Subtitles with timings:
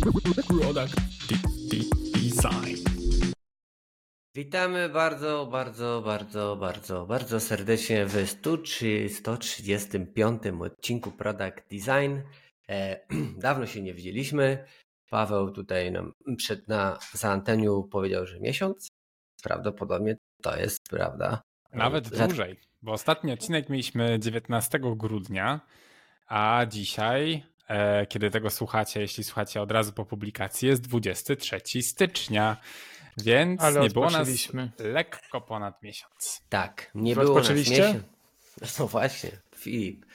[0.00, 0.94] Product
[2.14, 2.76] Design.
[4.34, 8.30] Witamy bardzo, bardzo, bardzo, bardzo, bardzo serdecznie w
[9.08, 12.20] 135 odcinku Product Design.
[12.68, 13.00] E,
[13.46, 14.64] dawno się nie widzieliśmy.
[15.10, 18.88] Paweł tutaj nam przed na za anteniu powiedział, że miesiąc.
[19.42, 21.42] Prawdopodobnie to jest prawda.
[21.72, 25.60] Nawet dłużej, bo ostatni odcinek mieliśmy 19 grudnia,
[26.26, 27.44] a dzisiaj,
[28.08, 32.56] kiedy tego słuchacie, jeśli słuchacie od razu po publikacji, jest 23 stycznia,
[33.16, 34.28] więc Ale nie było nas
[34.78, 36.42] lekko ponad miesiąc.
[36.48, 37.96] Tak, nie było nas miesiąc.
[38.78, 40.06] No właśnie, Filip.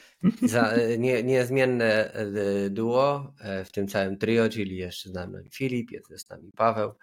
[0.42, 5.50] Za, e, nie, niezmienne e, duo e, w tym całym trio, czyli jeszcze z nami
[5.52, 6.94] Filip, jest z nami Paweł.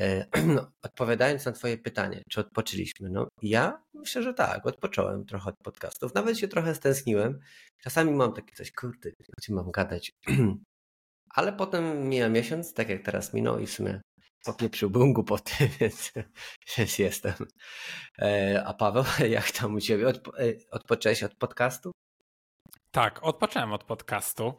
[0.00, 3.10] E, No, odpowiadając na Twoje pytanie, czy odpoczęliśmy?
[3.10, 6.14] No, ja myślę, że tak, odpocząłem trochę od podcastów.
[6.14, 7.38] Nawet się trochę stęskniłem.
[7.82, 9.10] Czasami mam takie coś, kurde,
[9.42, 10.12] czym mam gadać.
[11.34, 14.00] Ale potem mija miesiąc, tak jak teraz minął i w sumie
[14.44, 16.12] popieprzyłbym głupoty, więc,
[16.76, 17.34] więc jestem.
[18.18, 20.06] E, A Paweł, jak tam u Ciebie?
[20.06, 21.92] Odpo- e, odpocząłeś od podcastu?
[22.90, 24.54] Tak, odpocząłem od podcastu.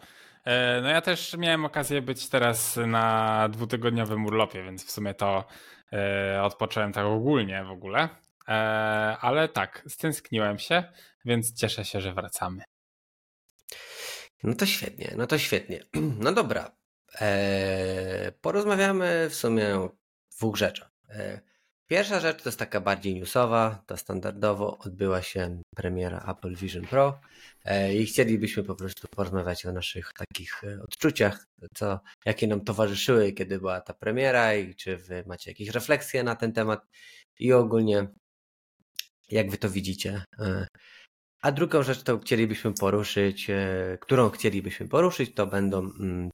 [0.45, 5.45] E, No ja też miałem okazję być teraz na dwutygodniowym urlopie, więc w sumie to
[5.93, 8.09] e, odpocząłem tak ogólnie w ogóle.
[8.47, 8.51] E,
[9.21, 10.83] Ale tak, stęskniłem się,
[11.25, 12.63] więc cieszę się, że wracamy.
[14.43, 15.79] No to świetnie, no to świetnie.
[16.19, 16.71] No dobra.
[18.41, 19.91] Porozmawiamy w sumie o
[20.37, 20.91] dwóch rzeczach.
[21.91, 27.19] Pierwsza rzecz to jest taka bardziej newsowa, to standardowo odbyła się premiera Apple Vision Pro
[27.65, 33.31] e, i chcielibyśmy po prostu porozmawiać o naszych takich e, odczuciach, co, jakie nam towarzyszyły,
[33.31, 36.87] kiedy była ta premiera i czy wy macie jakieś refleksje na ten temat
[37.39, 38.07] i ogólnie
[39.29, 40.23] jak wy to widzicie.
[40.39, 40.67] E,
[41.41, 43.47] a drugą rzecz, którą chcielibyśmy poruszyć,
[43.99, 46.29] którą chcielibyśmy poruszyć, to będą mm,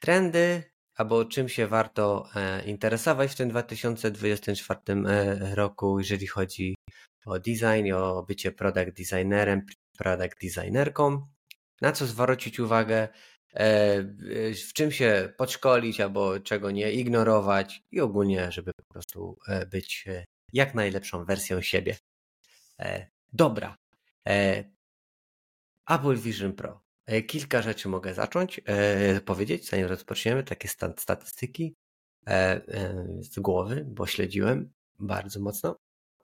[0.00, 0.69] trendy,
[1.00, 6.74] albo czym się warto e, interesować w tym 2024 e, roku, jeżeli chodzi
[7.26, 9.66] o design i o bycie product designerem,
[9.98, 11.26] product designerką.
[11.80, 13.08] Na co zwrócić uwagę,
[13.54, 14.02] e,
[14.68, 19.38] w czym się podszkolić albo czego nie ignorować i ogólnie, żeby po prostu
[19.70, 20.04] być
[20.52, 21.96] jak najlepszą wersją siebie.
[23.32, 23.76] Dobra.
[25.86, 26.89] Apple Vision Pro.
[27.06, 31.74] E, Kilka rzeczy mogę zacząć e, powiedzieć, zanim rozpoczniemy, takie sta- statystyki
[32.26, 35.76] e, e, z głowy, bo śledziłem bardzo mocno.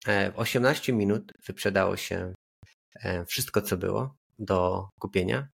[0.07, 2.35] E, w 18 minut wyprzedało się
[2.95, 5.49] e, wszystko, co było do kupienia,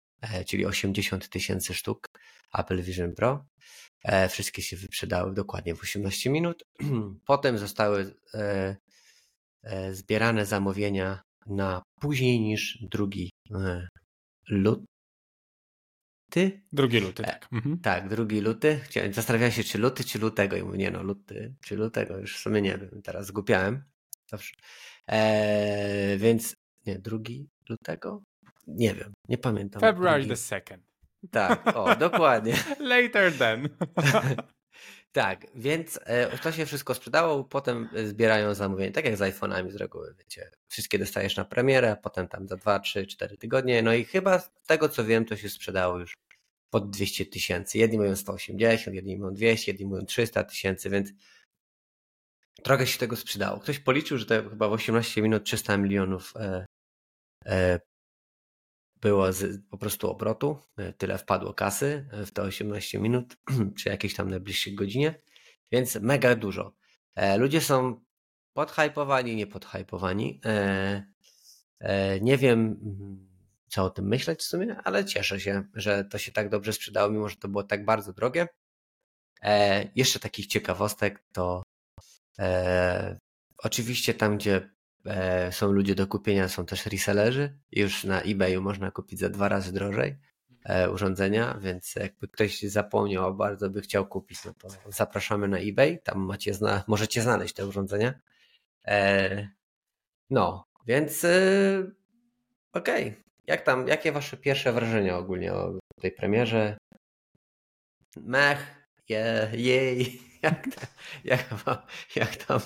[0.47, 2.05] czyli 80 tysięcy sztuk
[2.53, 3.45] Apple Vision Pro.
[4.29, 6.63] Wszystkie się wyprzedały dokładnie w 18 minut.
[7.27, 8.15] Potem zostały
[9.91, 13.87] zbierane zamówienia na później niż drugi e,
[16.29, 16.61] luty.
[16.73, 17.47] Drugi luty, E, tak.
[17.51, 17.79] Mhm.
[17.79, 18.79] Tak, drugi luty.
[19.11, 20.55] Zastanawiałem się, czy luty, czy lutego.
[20.57, 22.17] I mówię, nie no, luty, czy lutego.
[22.17, 23.83] Już w sumie nie wiem, teraz zgupiałem.
[24.27, 24.55] Zawsze.
[25.07, 28.23] E, więc, nie, drugi lutego?
[28.67, 29.79] Nie wiem, nie pamiętam.
[29.81, 30.83] February Drugi- the second.
[31.31, 32.53] Tak, o, dokładnie.
[32.79, 33.69] Later then.
[35.11, 39.71] Tak, więc e, to się wszystko sprzedało, potem e, zbierają zamówienia, tak jak z iPhone'ami
[39.71, 40.51] z reguły, wiecie.
[40.67, 43.81] Wszystkie dostajesz na premierę, potem tam za 2, 3, 4 tygodnie.
[43.81, 46.17] No i chyba z tego co wiem, to się sprzedało już
[46.69, 47.77] pod 200 tysięcy.
[47.77, 51.09] Jedni mówią 180, jedni mówią 200, jedni mówią 300 tysięcy, więc
[52.63, 53.59] trochę się tego sprzedało.
[53.59, 56.65] Ktoś policzył, że to chyba w 18 minut 300 milionów e,
[57.45, 57.79] e,
[59.01, 63.37] było z, po prostu obrotu, e, tyle wpadło kasy e, w te 18 minut,
[63.79, 65.21] czy jakieś tam najbliższej godzinie,
[65.71, 66.75] więc mega dużo.
[67.15, 68.05] E, Ludzie są
[68.53, 70.41] podhypowani, nie podhypowani.
[70.45, 71.03] E,
[72.21, 73.29] Nie wiem, mm,
[73.67, 77.09] co o tym myśleć w sumie, ale cieszę się, że to się tak dobrze sprzedało,
[77.11, 78.47] mimo że to było tak bardzo drogie.
[79.95, 81.63] Jeszcze takich ciekawostek to
[83.57, 84.69] oczywiście tam, gdzie
[85.05, 87.57] e, są ludzie do kupienia, są też resellerzy.
[87.71, 90.17] Już na eBayu można kupić za dwa razy drożej
[90.63, 95.57] e, urządzenia, więc jakby ktoś zapomniał, a bardzo by chciał kupić, no to zapraszamy na
[95.57, 95.99] eBay.
[96.03, 98.13] Tam macie zna możecie znaleźć te urządzenia.
[98.87, 99.49] E,
[100.29, 101.25] no, więc
[102.73, 103.23] okej.
[103.47, 106.77] Jak tam, jakie wasze pierwsze wrażenia ogólnie o tej premierze?
[108.17, 108.79] Mech,
[109.09, 110.67] je, jej, jak,
[111.23, 111.45] jak,
[112.15, 112.59] jak tam,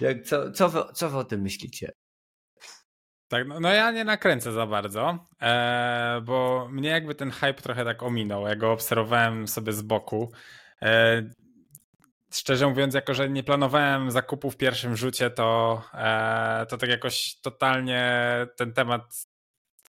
[0.00, 1.92] jak, co, co, wy, co wy o tym myślicie?
[3.28, 7.84] Tak, no, no ja nie nakręcę za bardzo, e, bo mnie jakby ten hype trochę
[7.84, 8.46] tak ominął.
[8.46, 10.32] Ja go obserwowałem sobie z boku.
[10.82, 11.22] E,
[12.32, 17.40] szczerze mówiąc, jako że nie planowałem zakupu w pierwszym rzucie, to, e, to tak jakoś
[17.40, 18.22] totalnie
[18.56, 19.26] ten temat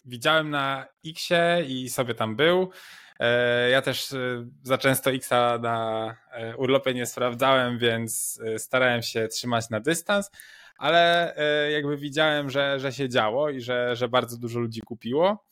[0.05, 2.71] widziałem na Xie i sobie tam był.
[3.19, 4.17] E, ja też e,
[4.63, 6.17] za często Xa na
[6.57, 10.31] urlopie nie sprawdzałem, więc starałem się trzymać na dystans,
[10.77, 11.35] ale
[11.71, 15.45] jakby widziałem, że, że się działo i że, że bardzo dużo ludzi kupiło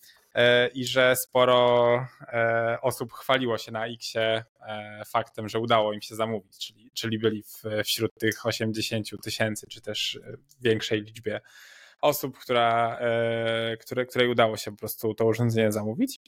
[0.73, 2.07] i że sporo
[2.81, 4.43] osób chwaliło się na Xie
[5.05, 7.43] faktem, że udało im się zamówić, czyli, czyli byli
[7.85, 10.19] wśród tych 80 tysięcy, czy też
[10.61, 11.41] większej liczbie
[12.01, 16.19] osób, która, e, które, której udało się po prostu to urządzenie zamówić.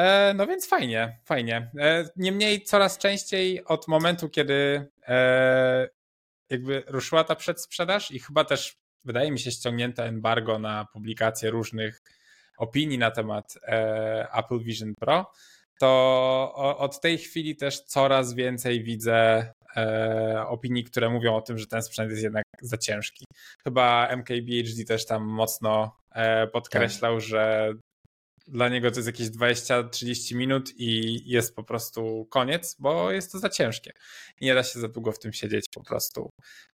[0.00, 1.70] E, no więc fajnie, fajnie.
[1.78, 4.86] E, niemniej coraz częściej od momentu, kiedy
[6.50, 12.02] jakby ruszyła ta przedsprzedaż i chyba też wydaje mi się ściągnięte embargo na publikację różnych
[12.58, 13.54] opinii na temat
[14.32, 15.32] Apple Vision Pro,
[15.80, 21.66] to od tej chwili też coraz więcej widzę e, opinii, które mówią o tym, że
[21.66, 23.24] ten sprzęt jest jednak za ciężki.
[23.64, 27.24] Chyba MKBHD też tam mocno e, podkreślał, tak.
[27.24, 27.72] że
[28.48, 33.38] dla niego to jest jakieś 20-30 minut i jest po prostu koniec, bo jest to
[33.38, 33.92] za ciężkie.
[34.40, 36.30] I nie da się za długo w tym siedzieć po prostu.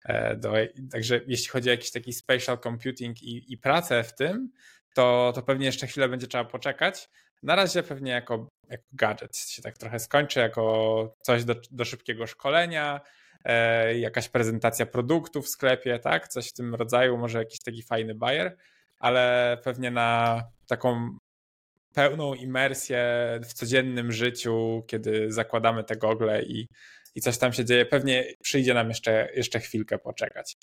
[0.04, 0.52] E, do,
[0.90, 4.50] także jeśli chodzi o jakiś taki spatial computing i, i pracę w tym,
[4.94, 7.08] to, to pewnie jeszcze chwilę będzie trzeba poczekać.
[7.42, 12.26] Na razie pewnie jako, jako gadżet się tak trochę skończy, jako coś do, do szybkiego
[12.26, 13.00] szkolenia,
[13.44, 16.28] e, jakaś prezentacja produktów w sklepie, tak?
[16.28, 18.56] Coś w tym rodzaju, może jakiś taki fajny buyer,
[18.98, 21.18] ale pewnie na taką
[21.94, 23.04] pełną imersję
[23.44, 26.68] w codziennym życiu, kiedy zakładamy te gogle i,
[27.14, 30.56] i coś tam się dzieje, pewnie przyjdzie nam jeszcze, jeszcze chwilkę poczekać.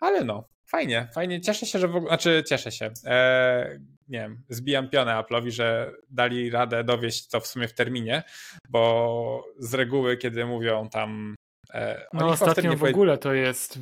[0.00, 1.40] Ale no, fajnie, fajnie.
[1.40, 2.90] Cieszę się, że w ogóle, znaczy cieszę się.
[3.04, 8.22] E, nie wiem, zbijam pionę Apple'owi, że dali radę dowieść to w sumie w terminie,
[8.68, 11.34] bo z reguły, kiedy mówią tam...
[11.74, 13.78] E, no ostatnio w, w ogóle to jest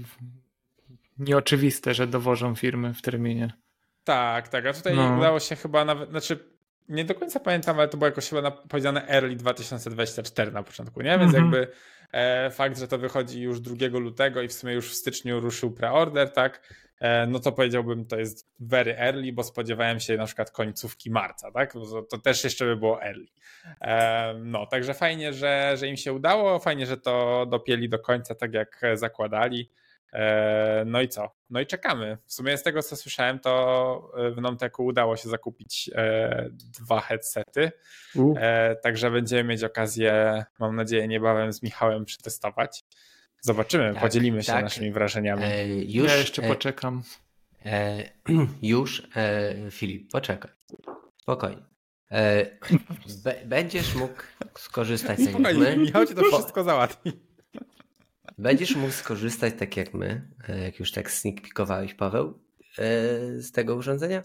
[1.18, 3.52] nieoczywiste, że dowożą firmy w terminie.
[4.04, 5.16] Tak, tak, a tutaj no.
[5.18, 6.55] udało się chyba nawet, znaczy
[6.88, 11.18] nie do końca pamiętam, ale to było jakoś chyba powiedziane early 2024 na początku, nie?
[11.18, 11.36] Więc -hmm.
[11.36, 11.68] jakby
[12.12, 15.70] e, fakt, że to wychodzi już 2 lutego i w sumie już w styczniu ruszył
[15.72, 16.74] preorder, tak?
[17.00, 21.50] E, no to powiedziałbym, to jest very early, bo spodziewałem się na przykład końcówki marca,
[21.50, 21.72] tak?
[21.72, 23.26] To, to też jeszcze by było early.
[23.80, 28.34] E, no, także fajnie, że, że im się udało, fajnie, że to dopieli do końca,
[28.34, 29.70] tak jak zakładali.
[30.12, 31.30] E, no i co?
[31.50, 32.18] No i czekamy.
[32.26, 36.48] W sumie z tego co słyszałem, to e, w Nomteku udało się zakupić e,
[36.80, 37.72] dwa headsety.
[38.82, 42.84] Także będziemy mieć okazję, mam nadzieję, niebawem z Michałem przetestować.
[43.40, 44.62] Zobaczymy, tak, podzielimy się tak.
[44.64, 45.42] naszymi wrażeniami.
[45.44, 47.02] E, już, ja jeszcze poczekam.
[47.66, 48.02] E,
[48.62, 50.50] już, e, Filip, poczekaj.
[51.22, 51.62] Spokojnie.
[53.46, 54.22] będziesz mógł
[54.58, 55.38] skorzystać z tego.
[55.76, 57.12] Michał ci to wszystko załatwi.
[58.38, 62.42] Będziesz mógł skorzystać tak jak my, e, jak już tak sneak peekowałeś Paweł,
[62.78, 64.22] e, z tego urządzenia,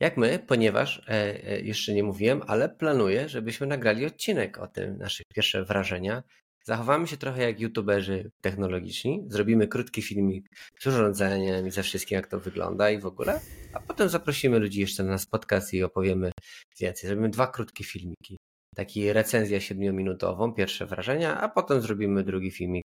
[0.00, 5.24] jak my, ponieważ e, jeszcze nie mówiłem, ale planuję, żebyśmy nagrali odcinek o tym, nasze
[5.34, 6.22] pierwsze wrażenia.
[6.64, 10.46] Zachowamy się trochę jak youtuberzy technologiczni, zrobimy krótki filmik
[10.80, 13.40] z urządzeniem i ze wszystkim, jak to wygląda i w ogóle,
[13.72, 16.32] a potem zaprosimy ludzi jeszcze na nas podcast i opowiemy
[16.80, 17.08] więcej.
[17.08, 18.36] Zrobimy dwa krótkie filmiki.
[18.78, 22.84] Taki recenzja siedmiominutową, pierwsze wrażenia, a potem zrobimy drugi filmik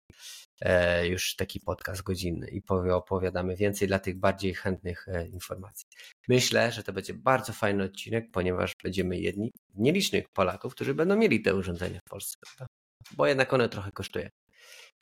[0.61, 5.87] E, już taki podcast godzinny i opowiadamy więcej dla tych bardziej chętnych e, informacji.
[6.27, 11.15] Myślę, że to będzie bardzo fajny odcinek, ponieważ będziemy jedni z nielicznych Polaków, którzy będą
[11.15, 12.37] mieli te urządzenia w Polsce,
[13.11, 14.27] bo jednak one trochę kosztują.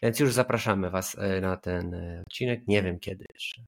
[0.02, 1.96] Więc już zapraszamy Was e, na ten
[2.28, 2.68] odcinek.
[2.68, 3.62] Nie wiem kiedy jeszcze.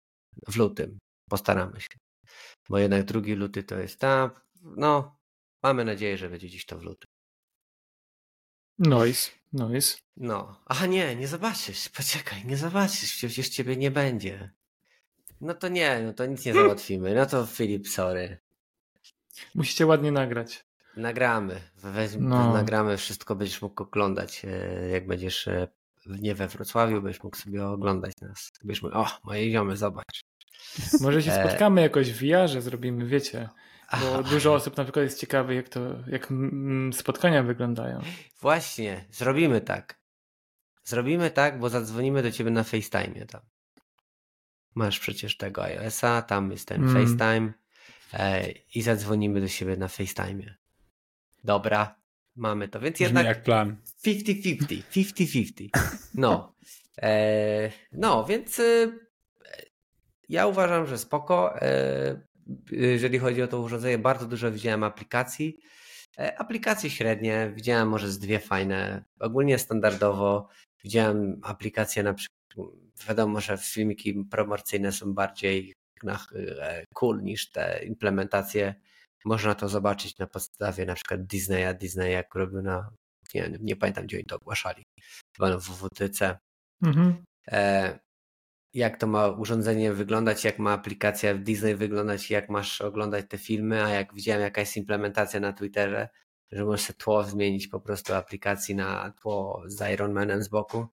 [0.48, 0.98] W lutym.
[1.30, 1.98] Postaramy się.
[2.70, 4.42] Bo jednak drugi luty to jest ta.
[4.64, 5.19] No,
[5.64, 7.10] mamy nadzieję, że będzie dziś to w lutym.
[8.80, 9.98] Noise, noise.
[10.18, 10.62] No.
[10.66, 11.90] Aha, nie, nie zobaczysz.
[11.90, 13.16] Poczekaj, nie zobaczysz.
[13.16, 14.52] Przecież ciebie nie będzie.
[15.42, 17.16] No to nie, no to nic nie załatwimy.
[17.16, 18.38] No to Filip, sorry.
[19.56, 20.66] Musicie ładnie nagrać.
[20.98, 21.62] Nagramy.
[21.76, 22.54] Weź, no.
[22.54, 24.46] Nagramy, wszystko będziesz mógł oglądać.
[24.46, 25.68] E, jak będziesz e,
[26.06, 28.52] nie we Wrocławiu, będziesz mógł sobie oglądać nas.
[28.64, 30.24] Będziesz mógł, o, moje ziomy, zobacz.
[31.02, 33.50] Może się e, spotkamy jakoś w VR, zrobimy, wiecie,
[34.02, 36.28] bo dużo osób na przykład jest ciekawych, jak to, jak
[36.94, 38.02] spotkania wyglądają.
[38.42, 40.00] Właśnie, zrobimy tak.
[40.84, 43.42] Zrobimy tak, bo zadzwonimy do ciebie na FaceTime tam.
[44.76, 46.94] Masz przecież tego iOS-a, tam jest ten mm.
[46.94, 47.54] FaceTime
[48.14, 50.56] e, i zadzwonimy do siebie na FaceTime.
[51.44, 52.00] Dobra,
[52.36, 53.78] mamy to, więc Brzmi jednak jak plan.
[54.06, 55.70] 50-50, 50-50.
[56.14, 56.56] No.
[57.02, 58.92] E, no, więc e,
[60.30, 61.62] ja uważam, że spoko.
[61.62, 62.29] E,
[62.72, 65.60] jeżeli chodzi o to urządzenie, bardzo dużo widziałem aplikacji.
[66.20, 69.04] E, aplikacje średnie, widziałem może z dwie fajne.
[69.20, 70.48] Ogólnie standardowo
[70.84, 72.40] widziałem aplikacje na przykład,
[73.08, 75.74] wiadomo, że filmiki promocyjne są bardziej
[76.06, 78.76] e, cool niż te implementacje
[79.26, 81.76] Można to zobaczyć na podstawie na przykład Disneya.
[81.80, 82.90] Disney jak robił na,
[83.34, 84.84] nie, nie pamiętam gdzie oni to ogłaszali,
[85.38, 86.38] chyba na WWTC.
[86.84, 87.24] Mhm.
[87.48, 88.00] E,
[88.74, 93.38] jak to ma urządzenie wyglądać, jak ma aplikacja w Disney wyglądać, jak masz oglądać te
[93.38, 96.10] filmy, a jak widziałem jaka jest implementacja na Twitterze,
[96.52, 100.88] że możesz tło zmienić po prostu aplikacji na tło z Iron Manem z boku.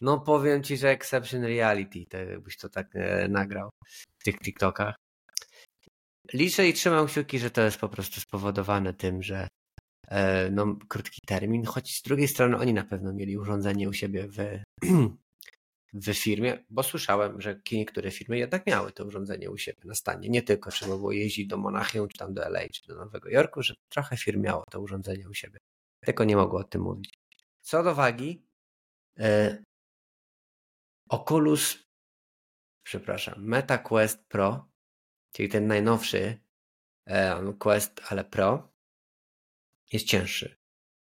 [0.00, 3.70] No powiem Ci, że Exception Reality, tak jakbyś to tak e, nagrał
[4.18, 4.94] w tych TikTokach.
[6.32, 9.48] Liczę i trzymam kciuki, że to jest po prostu spowodowane tym, że
[10.08, 14.28] e, no, krótki termin, choć z drugiej strony oni na pewno mieli urządzenie u siebie
[14.28, 14.60] w,
[15.92, 20.28] w firmie, bo słyszałem, że niektóre firmy jednak miały to urządzenie u siebie na stanie.
[20.28, 23.62] Nie tylko trzeba było jeździć do Monachium, czy tam do LA, czy do Nowego Jorku,
[23.62, 25.58] że trochę firm miało to urządzenie u siebie.
[26.00, 27.14] Tylko nie mogło o tym mówić.
[27.60, 28.46] Co do wagi,
[29.18, 29.64] e,
[31.08, 31.78] Oculus,
[32.82, 34.70] przepraszam, Meta Quest Pro,
[35.32, 36.40] czyli ten najnowszy
[37.06, 38.72] e, Quest, ale Pro,
[39.92, 40.60] jest cięższy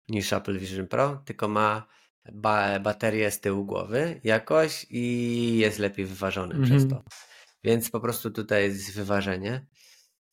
[0.10, 1.88] niż Apple Vision Pro, tylko ma
[2.34, 6.70] ba baterię z tyłu głowy jakoś i jest lepiej wyważony mm -hmm.
[6.70, 7.04] przez to.
[7.64, 9.66] Więc po prostu tutaj jest wyważenie.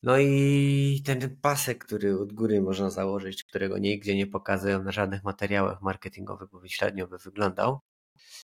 [0.03, 5.23] No i ten pasek, który od góry można założyć, którego nigdzie nie pokazują na żadnych
[5.23, 7.79] materiałach marketingowych, bo średnio by wyglądał,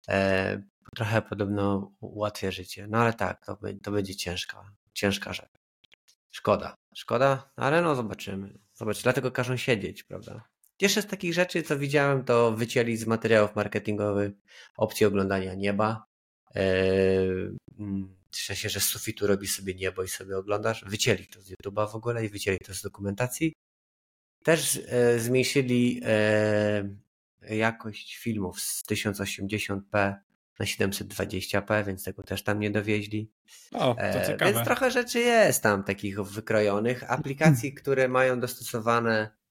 [0.09, 0.63] e,
[0.95, 2.87] trochę podobno ułatwia życie.
[2.89, 5.49] No ale tak, to, to będzie ciężka, ciężka rzecz.
[6.31, 8.59] Szkoda, szkoda, ale no zobaczymy.
[8.73, 10.52] Zobacz, dlatego każą siedzieć, prawda?
[10.83, 14.31] Jeszcze z takich rzeczy, co widziałem, to wycięli z materiałów marketingowych
[14.77, 16.05] opcję oglądania nieba.
[16.55, 17.57] Eee,
[18.31, 20.85] w sensie, że z sufitu robisz sobie niebo i sobie oglądasz.
[20.87, 23.53] Wycięli to z YouTube'a w ogóle i wycięli to z dokumentacji.
[24.43, 26.89] Też e, zmniejszyli e,
[27.41, 30.15] jakość filmów z 1080p
[30.59, 33.31] na 720p, więc tego też tam nie dowieźli.
[33.73, 34.53] O, to e, ciekawe.
[34.53, 37.11] Więc trochę rzeczy jest tam takich wykrojonych.
[37.11, 39.42] Aplikacji, które mają dostosowane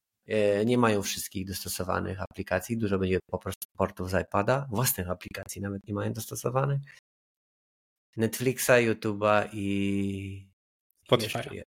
[0.64, 5.87] nie mają wszystkich dostosowanych aplikacji, dużo będzie po prostu portów z iPada, własnych aplikacji nawet
[5.88, 6.81] nie mają dostosowanych.
[8.17, 10.49] Netflixa, YouTube'a i
[11.05, 11.64] Spotify.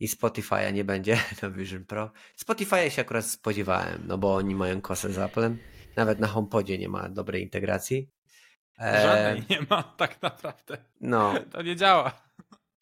[0.00, 2.10] I Spotify'a nie będzie na Vision Pro.
[2.44, 5.58] Spotify'a się akurat spodziewałem, no bo oni mają kosę z Applem.
[5.96, 8.08] Nawet na HomePodzie nie ma dobrej integracji.
[8.78, 9.44] Żadnej e...
[9.50, 10.78] nie ma tak naprawdę.
[11.00, 11.34] No.
[11.52, 12.29] To nie działa.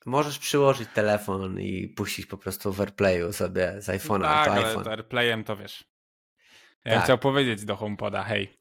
[0.08, 4.78] Możesz przyłożyć telefon i puścić po prostu w AirPlayu sobie z iPhone'a tak, to iPhone.
[4.78, 5.84] ale AirPlayem to wiesz.
[6.84, 7.04] Ja tak.
[7.04, 8.58] chciał powiedzieć do HomePoda, hej,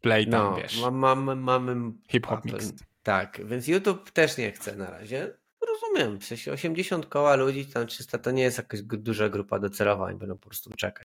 [0.00, 0.82] play tam, no, wiesz.
[0.92, 2.72] Mamy, mamy hip-hop mix.
[3.02, 5.36] Tak, więc YouTube też nie chce na razie.
[5.68, 10.04] Rozumiem, w sensie 80 koła ludzi, tam 300 to nie jest jakaś duża grupa docelowa,
[10.04, 11.06] oni będą po prostu czekać.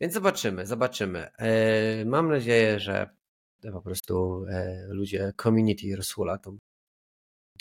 [0.00, 1.30] Więc zobaczymy, zobaczymy.
[1.38, 3.10] E, mam nadzieję, że
[3.72, 6.58] po prostu e, ludzie community rozhula tą,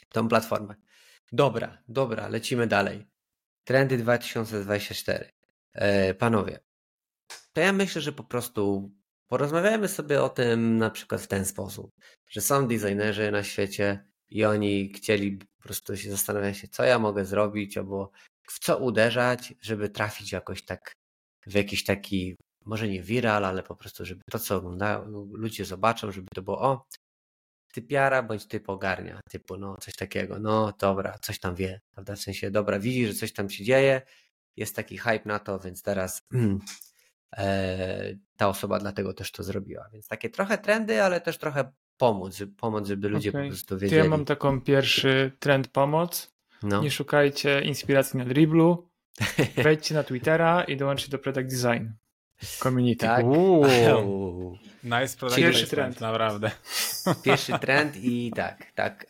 [0.09, 0.75] tą platformę.
[1.33, 3.07] Dobra, dobra, lecimy dalej.
[3.63, 5.31] Trendy 2024.
[5.73, 6.59] E, panowie,
[7.53, 8.91] to ja myślę, że po prostu
[9.27, 11.91] porozmawiajmy sobie o tym na przykład w ten sposób,
[12.29, 17.25] że są designerzy na świecie i oni chcieli po prostu się zastanawiać co ja mogę
[17.25, 18.11] zrobić, albo
[18.47, 20.93] w co uderzać, żeby trafić jakoś tak
[21.47, 22.35] w jakiś taki,
[22.65, 26.61] może nie viral, ale po prostu, żeby to, co oglądają, ludzie zobaczą, żeby to było,
[26.61, 26.85] o,
[27.73, 32.19] typiara bądź typ ogarnia, typu no coś takiego, no dobra, coś tam wie, prawda, w
[32.19, 34.01] sensie dobra, widzi, że coś tam się dzieje,
[34.57, 36.27] jest taki hype na to, więc teraz
[37.37, 42.43] e, ta osoba dlatego też to zrobiła, więc takie trochę trendy, ale też trochę pomóc,
[42.57, 43.43] pomóc żeby ludzie okay.
[43.43, 44.01] po prostu wiedzieli.
[44.01, 46.81] To ja mam taką pierwszy trend pomoc, no.
[46.81, 48.89] nie szukajcie inspiracji na driblu,
[49.63, 51.87] wejdźcie na Twittera i dołączcie do Product Design
[52.59, 53.05] Community.
[53.05, 53.25] Tak.
[53.25, 54.57] Uuu.
[54.83, 56.51] Nice product Pierwszy trend, naprawdę.
[57.25, 59.05] Pierwszy trend i tak, tak.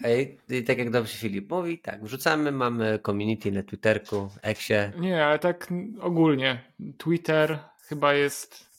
[0.50, 4.92] I tak jak dobrze Filip mówi, tak, wrzucamy, mamy community na Twitterku, Exie.
[5.00, 6.64] Nie, ale tak ogólnie.
[6.98, 8.70] Twitter chyba jest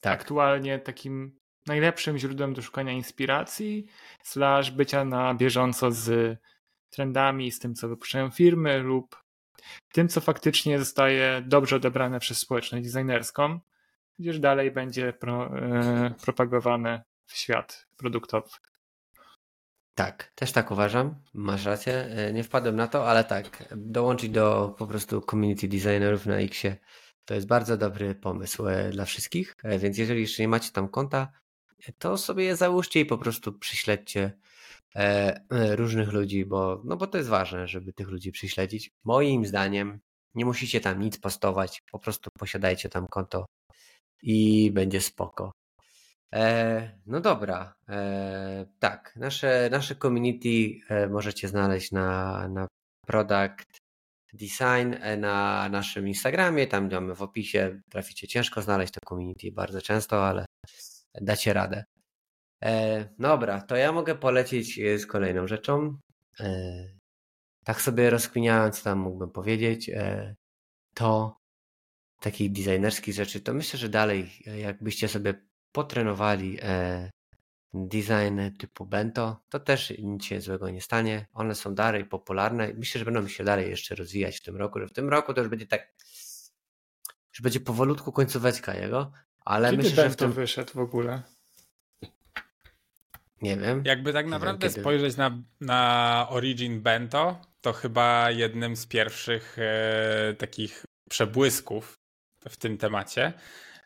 [0.00, 0.20] tak.
[0.20, 3.86] aktualnie takim najlepszym źródłem do szukania inspiracji,
[4.22, 6.38] slash bycia na bieżąco z
[6.90, 9.23] trendami, z tym, co wypuszczają firmy lub
[9.92, 13.60] tym, co faktycznie zostaje dobrze odebrane przez społeczność designerską
[14.18, 18.48] gdzież dalej będzie pro, e, propagowane w świat produktowy.
[19.94, 24.74] Tak, też tak uważam, masz rację, e, nie wpadłem na to, ale tak, dołączyć do
[24.78, 26.76] po prostu community designerów na Xie
[27.24, 30.88] to jest bardzo dobry pomysł e, dla wszystkich, e, więc jeżeli jeszcze nie macie tam
[30.88, 31.32] konta,
[31.98, 34.38] to sobie je załóżcie i po prostu przyśledźcie
[35.50, 38.90] różnych ludzi, bo, no bo to jest ważne, żeby tych ludzi przyśledzić.
[39.04, 40.00] Moim zdaniem
[40.34, 43.46] nie musicie tam nic postować, po prostu posiadajcie tam konto
[44.22, 45.52] i będzie spoko.
[46.34, 52.66] E, no dobra, e, tak, nasze, nasze community e, możecie znaleźć na, na
[53.06, 53.78] product
[54.32, 60.26] Design na naszym Instagramie, tam mamy w opisie, traficie ciężko znaleźć to community bardzo często,
[60.26, 60.46] ale
[61.20, 61.84] dacie radę.
[62.64, 65.98] E, dobra, to ja mogę polecić e, z kolejną rzeczą.
[66.40, 66.88] E,
[67.64, 70.34] tak sobie rozkminiając, tam mógłbym powiedzieć, e,
[70.94, 71.36] to
[72.20, 75.34] takich designerskich rzeczy, to myślę, że dalej, e, jakbyście sobie
[75.72, 77.10] potrenowali e,
[77.74, 81.26] design typu bento, to też nic się złego nie stanie.
[81.32, 82.74] One są dalej popularne.
[82.74, 85.40] Myślę, że będą się dalej jeszcze rozwijać w tym roku, że w tym roku to
[85.40, 85.94] już będzie tak,
[87.32, 90.32] że będzie powolutku końcóweczka jego, ale Kiedy myślę, że w tym...
[90.32, 91.22] wyszedł w ogóle?
[93.44, 93.82] Nie wiem.
[93.84, 94.80] Jakby tak naprawdę kiedy...
[94.80, 101.98] spojrzeć na, na Origin Bento, to chyba jednym z pierwszych e, takich przebłysków
[102.48, 103.32] w tym temacie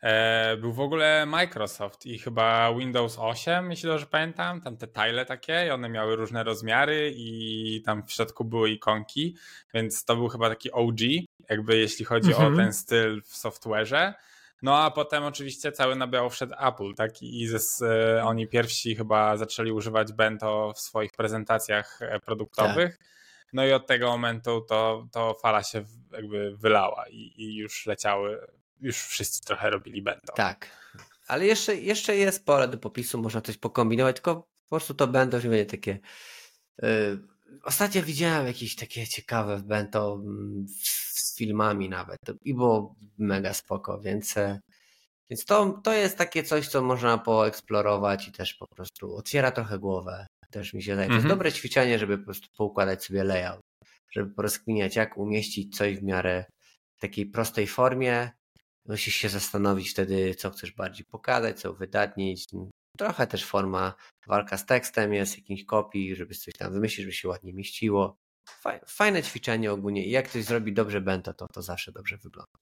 [0.03, 5.27] e, był w ogóle Microsoft i chyba Windows 8, jeśli dobrze pamiętam, tam te tile
[5.27, 9.37] takie i one miały różne rozmiary i tam w środku były ikonki,
[9.75, 11.00] więc to był chyba taki OG,
[11.50, 12.55] jakby jeśli chodzi mhm.
[12.55, 14.12] o ten styl w software'ze.
[14.62, 17.23] No a potem oczywiście cały na biało wszedł Apple, tak?
[17.23, 22.99] I ze, e, oni pierwsi chyba zaczęli używać Bento w swoich prezentacjach e, produktowych.
[22.99, 23.09] Tak.
[23.53, 28.47] No i od tego momentu to, to fala się jakby wylała i, i już leciały,
[28.81, 30.33] już wszyscy trochę robili Bento.
[30.33, 30.71] Tak,
[31.27, 35.37] ale jeszcze, jeszcze jest pole do popisu, można coś pokombinować, tylko po prostu to Bento
[35.37, 35.99] już będzie takie...
[36.83, 37.19] Yy,
[37.62, 40.21] ostatnio widziałem jakieś takie ciekawe Bento
[40.85, 41.08] z
[41.38, 44.37] filmami nawet i było mega spoko, więc...
[44.37, 44.61] E,
[45.30, 49.78] więc to, to jest takie coś, co można poeksplorować i też po prostu otwiera trochę
[49.78, 50.26] głowę.
[50.50, 51.09] Też mi się zdaje.
[51.09, 51.38] To jest mhm.
[51.38, 53.61] dobre ćwiczenie, żeby po prostu poukładać sobie layout,
[54.11, 56.45] żeby porozkminiać, jak umieścić coś w miarę
[57.00, 58.30] takiej prostej formie.
[58.87, 62.47] Musisz się zastanowić wtedy, co chcesz bardziej pokazać, co wydatnić.
[62.99, 63.95] Trochę też forma
[64.26, 68.16] walka z tekstem jest, jakiś kopii, żeby coś tam wymyślić, żeby się ładnie mieściło.
[68.87, 72.59] Fajne ćwiczenie ogólnie i jak ktoś zrobi dobrze bento, to to zawsze dobrze wygląda.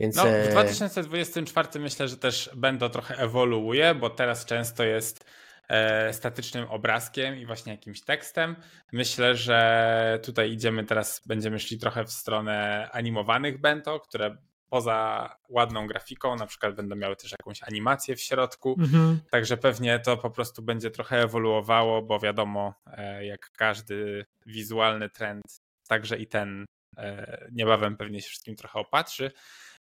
[0.00, 0.16] Więc...
[0.16, 5.24] No, w 2024 e, myślę, że też bento trochę ewoluuje, bo teraz często jest
[5.72, 8.56] E, statycznym obrazkiem i właśnie jakimś tekstem.
[8.92, 14.36] Myślę, że tutaj idziemy teraz, będziemy szli trochę w stronę animowanych bento, które
[14.72, 18.76] poza ładną grafiką, na przykład będą miały też jakąś animację w środku.
[18.78, 19.20] Mhm.
[19.30, 25.42] Także pewnie to po prostu będzie trochę ewoluowało, bo wiadomo, e, jak każdy wizualny trend,
[25.88, 26.64] także i ten
[26.96, 29.32] e, niebawem pewnie się wszystkim trochę opatrzy,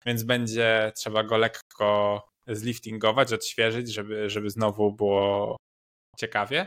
[0.06, 5.56] więc będzie trzeba go lekko zliftingować, odświeżyć, żeby, żeby znowu było
[6.18, 6.66] ciekawie.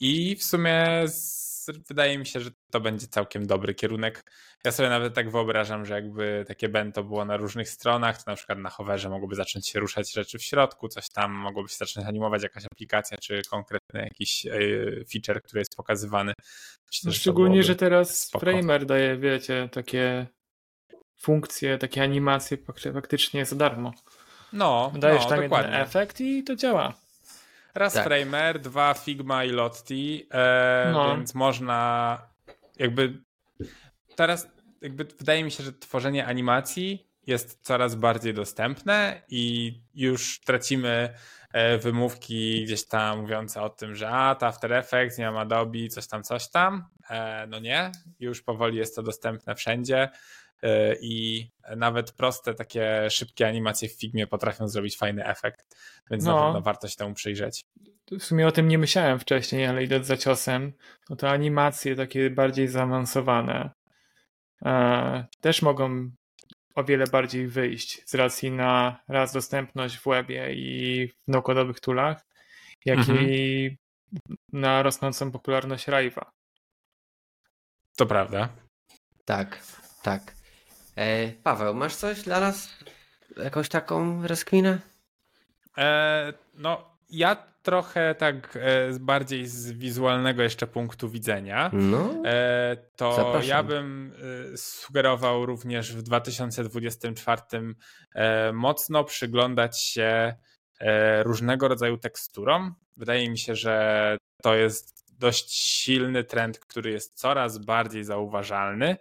[0.00, 1.47] I w sumie z,
[1.88, 4.24] wydaje mi się, że to będzie całkiem dobry kierunek.
[4.64, 8.36] Ja sobie nawet tak wyobrażam, że jakby takie bento było na różnych stronach, to na
[8.36, 12.06] przykład na hoverze mogłoby zacząć się ruszać rzeczy w środku, coś tam mogłoby się zacząć
[12.06, 14.50] animować, jakaś aplikacja, czy konkretny jakiś e,
[15.12, 16.32] feature, który jest pokazywany.
[16.86, 18.46] Myślę, że Szczególnie, że teraz spoko.
[18.46, 20.26] Framer daje, wiecie, takie
[21.20, 22.58] funkcje, takie animacje
[22.92, 23.92] faktycznie za darmo.
[24.52, 25.70] No, Dajesz no, tam dokładnie.
[25.70, 26.94] jeden efekt i to działa.
[27.74, 28.04] Raz tak.
[28.04, 31.16] Framer, dwa Figma i Lottie, e, no.
[31.16, 32.18] więc można
[32.78, 33.22] jakby
[34.16, 34.48] teraz
[34.82, 41.14] jakby wydaje mi się, że tworzenie animacji jest coraz bardziej dostępne i już tracimy
[41.52, 45.88] e, wymówki gdzieś tam mówiące o tym, że a, to After Effects, nie ma Adobe,
[45.88, 46.84] coś tam, coś tam.
[47.10, 50.08] E, no nie, już powoli jest to dostępne wszędzie.
[50.62, 55.76] E, i nawet proste, takie szybkie animacje w Figmie potrafią zrobić fajny efekt,
[56.10, 56.36] więc no.
[56.36, 57.64] na pewno warto się temu przyjrzeć.
[58.10, 60.72] W sumie o tym nie myślałem wcześniej, ale idąc za ciosem,
[61.10, 63.70] no to animacje takie bardziej zaawansowane
[64.64, 66.10] e, też mogą
[66.74, 72.26] o wiele bardziej wyjść z racji na raz dostępność w webie i w no-codowych toolach,
[72.84, 73.18] jak mhm.
[73.30, 73.76] i
[74.52, 76.24] na rosnącą popularność Rive'a.
[77.96, 78.48] To prawda.
[79.24, 79.62] Tak,
[80.02, 80.37] tak.
[80.98, 82.68] E, Paweł, masz coś dla nas?
[83.36, 84.78] Jakąś taką rozkminę?
[85.78, 91.70] E, no, ja trochę tak e, bardziej z wizualnego jeszcze punktu widzenia.
[91.72, 93.48] No, e, to zapraszam.
[93.48, 94.12] ja bym
[94.52, 97.42] e, sugerował również w 2024
[98.14, 100.34] e, mocno przyglądać się
[101.22, 102.74] różnego rodzaju teksturom.
[102.96, 108.96] Wydaje mi się, że to jest dość silny trend, który jest coraz bardziej zauważalny.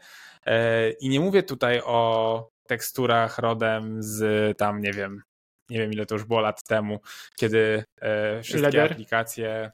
[0.48, 5.22] E, I nie mówię tutaj o teksturach rodem z tam, nie wiem,
[5.70, 7.00] nie wiem ile to już było lat temu,
[7.36, 8.92] kiedy e, wszystkie Leder.
[8.92, 9.72] aplikacje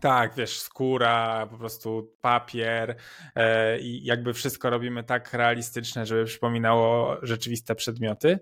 [0.00, 2.96] tak, wiesz, skóra, po prostu papier
[3.34, 8.38] e, i jakby wszystko robimy tak realistyczne, żeby przypominało rzeczywiste przedmioty.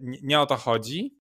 [0.00, 1.25] Nie, nie o to chodzi, e,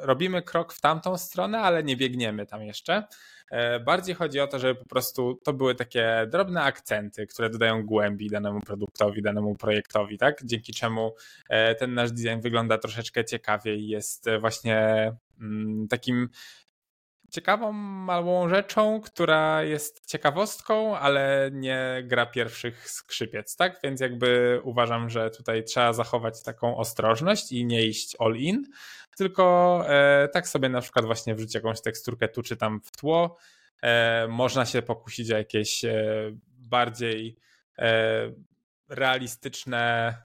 [0.00, 3.04] robimy krok w tamtą stronę, ale nie biegniemy tam jeszcze.
[3.50, 7.86] E, bardziej chodzi o to, żeby po prostu to były takie drobne akcenty, które dodają
[7.86, 10.44] głębi danemu produktowi, danemu projektowi, tak?
[10.44, 11.14] Dzięki czemu
[11.48, 16.28] e, ten nasz design wygląda troszeczkę ciekawiej, jest właśnie mm, takim
[17.34, 23.80] ciekawą małą rzeczą, która jest ciekawostką, ale nie gra pierwszych skrzypiec, tak?
[23.82, 28.64] Więc jakby uważam, że tutaj trzeba zachować taką ostrożność i nie iść all in,
[29.16, 33.36] tylko e, tak sobie na przykład właśnie wrzucić jakąś teksturkę tu czy tam w tło.
[33.82, 35.94] E, można się pokusić o jakieś e,
[36.46, 37.36] bardziej
[37.78, 38.32] e,
[38.88, 40.16] realistyczne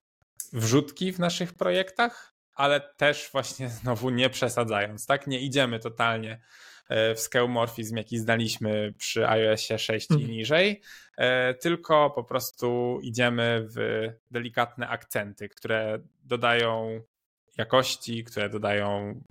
[0.53, 5.27] wrzutki w naszych projektach, ale też właśnie znowu nie przesadzając, tak?
[5.27, 6.41] Nie idziemy totalnie
[6.89, 10.31] w skeumorfizm, jaki znaliśmy przy iOSie 6 i mhm.
[10.31, 10.81] niżej,
[11.17, 17.01] e, tylko po prostu idziemy w delikatne akcenty, które dodają
[17.57, 19.21] jakości, które dodają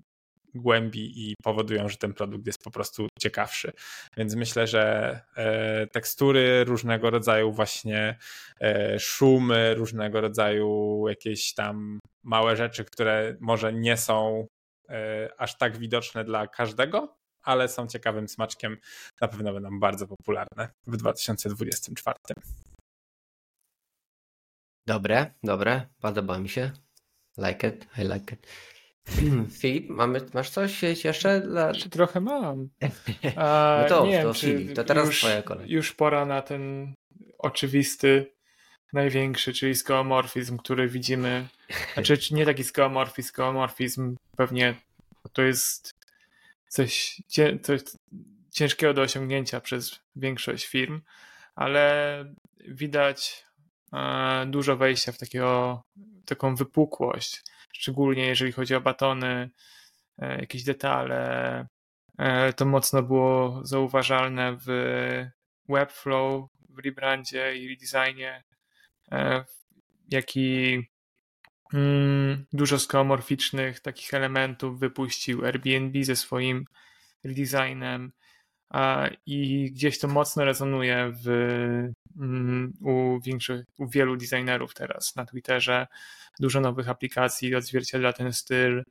[0.54, 3.72] głębi i powodują, że ten produkt jest po prostu ciekawszy.
[4.16, 8.18] Więc myślę, że e, tekstury różnego rodzaju, właśnie
[8.98, 14.46] szumy, różnego rodzaju jakieś tam małe rzeczy, które może nie są
[15.38, 18.76] aż tak widoczne dla każdego, ale są ciekawym smaczkiem.
[19.20, 22.16] Na pewno będą bardzo popularne w 2024.
[24.86, 26.70] Dobre, dobre, podoba mi się.
[27.38, 28.46] Like it, I like it.
[29.60, 31.40] Filip, mamy, masz coś jeszcze?
[31.40, 31.68] Dla...
[31.68, 32.68] Jeszcze trochę mam.
[33.36, 35.70] A, no to, nie to wiem, Filip, to teraz już, twoja kolej.
[35.70, 36.94] Już pora na ten
[37.38, 38.32] oczywisty,
[38.92, 41.46] największy, czyli skoomorfizm, który widzimy.
[41.94, 44.74] Znaczy nie taki skoomorfizm, skoomorfizm pewnie
[45.32, 45.97] to jest
[46.68, 47.22] coś,
[47.62, 47.80] coś
[48.50, 51.00] ciężkiego do osiągnięcia przez większość firm,
[51.54, 52.24] ale
[52.68, 53.46] widać
[53.92, 55.82] e, dużo wejścia w takiego,
[56.26, 59.50] taką wypukłość, szczególnie jeżeli chodzi o batony,
[60.18, 61.66] e, jakieś detale.
[62.18, 64.68] E, to mocno było zauważalne w
[65.68, 68.44] Webflow, w rebrandzie i redesignie,
[70.08, 70.82] jak i
[71.74, 76.64] Mm, dużo skomorficznych takich elementów wypuścił Airbnb ze swoim
[77.24, 78.12] redesignem
[79.26, 81.28] i gdzieś to mocno rezonuje w,
[82.20, 85.86] mm, u, większych, u wielu designerów teraz na Twitterze.
[86.40, 88.84] Dużo nowych aplikacji odzwierciedla ten styl.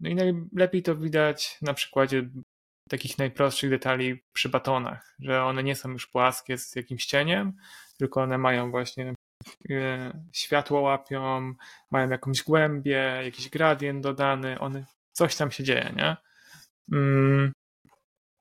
[0.00, 2.28] No i najlepiej to widać na przykładzie
[2.88, 7.52] takich najprostszych detali przy batonach, że one nie są już płaskie z jakimś cieniem,
[7.98, 9.14] tylko one mają właśnie
[10.32, 11.54] światło łapią,
[11.90, 16.16] mają jakąś głębię, jakiś gradient dodany, one, coś tam się dzieje, nie?
[16.92, 17.52] Mm.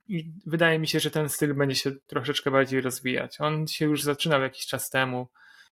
[0.07, 3.41] I wydaje mi się, że ten styl będzie się troszeczkę bardziej rozwijać.
[3.41, 5.27] On się już zaczynał jakiś czas temu,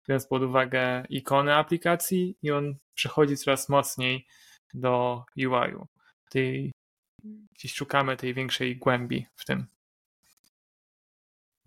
[0.08, 4.28] biorąc pod uwagę ikony aplikacji i on przechodzi coraz mocniej
[4.74, 5.88] do UI-u.
[6.30, 6.72] Tej,
[7.54, 9.68] gdzieś szukamy tej większej głębi w tym.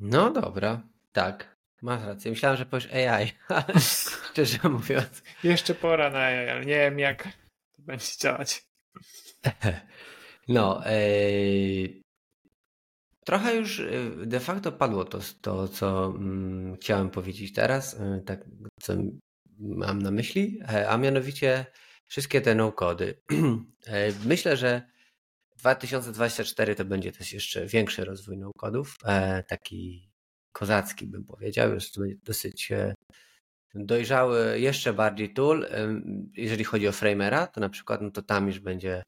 [0.01, 1.60] No dobra, tak.
[1.83, 2.31] Masz rację.
[2.31, 3.81] Myślałem, że powiesz AI, ale
[4.31, 5.23] szczerze mówiąc.
[5.45, 7.25] Jeszcze pora na AI, ale nie wiem jak
[7.73, 8.64] to będzie działać.
[10.49, 12.03] No, yy,
[13.25, 18.45] trochę już y, de facto padło to, to co mm, chciałem powiedzieć teraz, yy, tak
[18.81, 18.95] co
[19.61, 21.66] mam na myśli, e, a mianowicie
[22.07, 23.14] wszystkie te no-kody.
[23.87, 24.83] E, myślę, że
[25.57, 30.10] 2024 to będzie też jeszcze większy rozwój no-kodów, e, taki
[30.53, 31.75] kozacki, bym powiedział.
[31.75, 32.95] Jest dosyć e,
[33.75, 35.67] dojrzały, jeszcze bardziej tool.
[36.37, 39.03] Jeżeli chodzi o Framera, to na przykład no to tam już będzie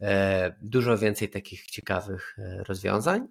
[0.00, 3.28] e, dużo więcej takich ciekawych e, rozwiązań.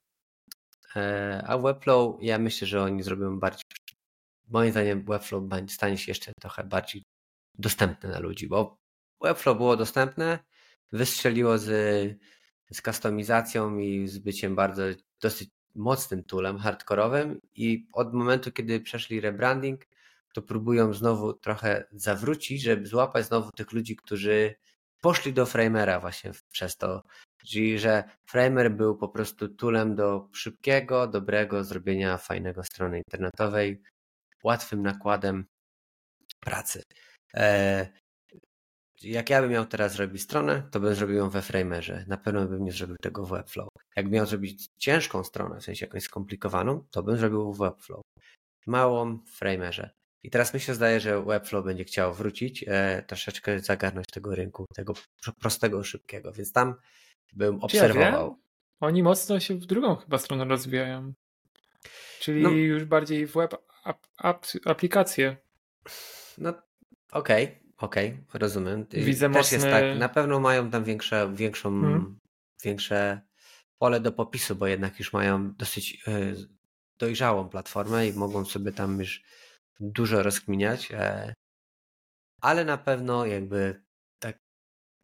[1.44, 3.64] A Webflow, ja myślę, że oni zrobią bardziej.
[4.48, 7.04] Moim zdaniem, Webflow stanie się jeszcze trochę bardziej
[7.58, 8.78] dostępny na ludzi, bo
[9.22, 10.40] Webflow było dostępne,
[10.92, 11.68] wystrzeliło z,
[12.72, 14.84] z kustomizacją i z byciem bardzo
[15.22, 19.82] dosyć mocnym toolem, hardkorowym i od momentu, kiedy przeszli rebranding,
[20.34, 24.56] to próbują znowu trochę zawrócić, żeby złapać znowu tych ludzi, którzy
[25.02, 27.04] poszli do Framera właśnie przez to.
[27.46, 33.82] Czyli, że Framer był po prostu toolem do szybkiego, dobrego zrobienia fajnego strony internetowej,
[34.44, 35.46] łatwym nakładem
[36.40, 36.84] pracy.
[39.04, 42.06] Jak ja bym miał teraz zrobić stronę, to bym zrobił ją we Framerze.
[42.08, 43.70] Na pewno bym nie zrobił tego w Webflow.
[43.96, 48.02] Jak miał zrobić ciężką stronę, w sensie jakąś skomplikowaną, to bym zrobił w Webflow.
[48.68, 49.90] Małą w Framerze.
[50.24, 54.66] I teraz mi się zdaje, że Webflow będzie chciał wrócić, e, troszeczkę zagarnąć tego rynku,
[54.76, 54.94] tego
[55.40, 56.76] prostego, szybkiego, więc tam
[57.34, 58.30] bym obserwował.
[58.30, 61.14] Ja Oni mocno się w drugą chyba stronę rozwijają.
[62.20, 65.38] Czyli no, już bardziej w web ap, ap, aplikacje.
[66.38, 66.54] No
[67.12, 68.86] okej, okay okej, okay, rozumiem.
[68.92, 69.58] Widzę Też mocny...
[69.58, 72.20] jest tak, na pewno mają tam większe, większą, hmm.
[72.64, 73.22] większe
[73.78, 76.34] pole do popisu, bo jednak już mają dosyć e,
[77.00, 79.24] dojrzałą platformę i mogą sobie tam już
[79.80, 80.92] dużo rozkminiać.
[80.92, 81.34] E,
[82.42, 83.84] ale na pewno jakby
[84.20, 84.38] tak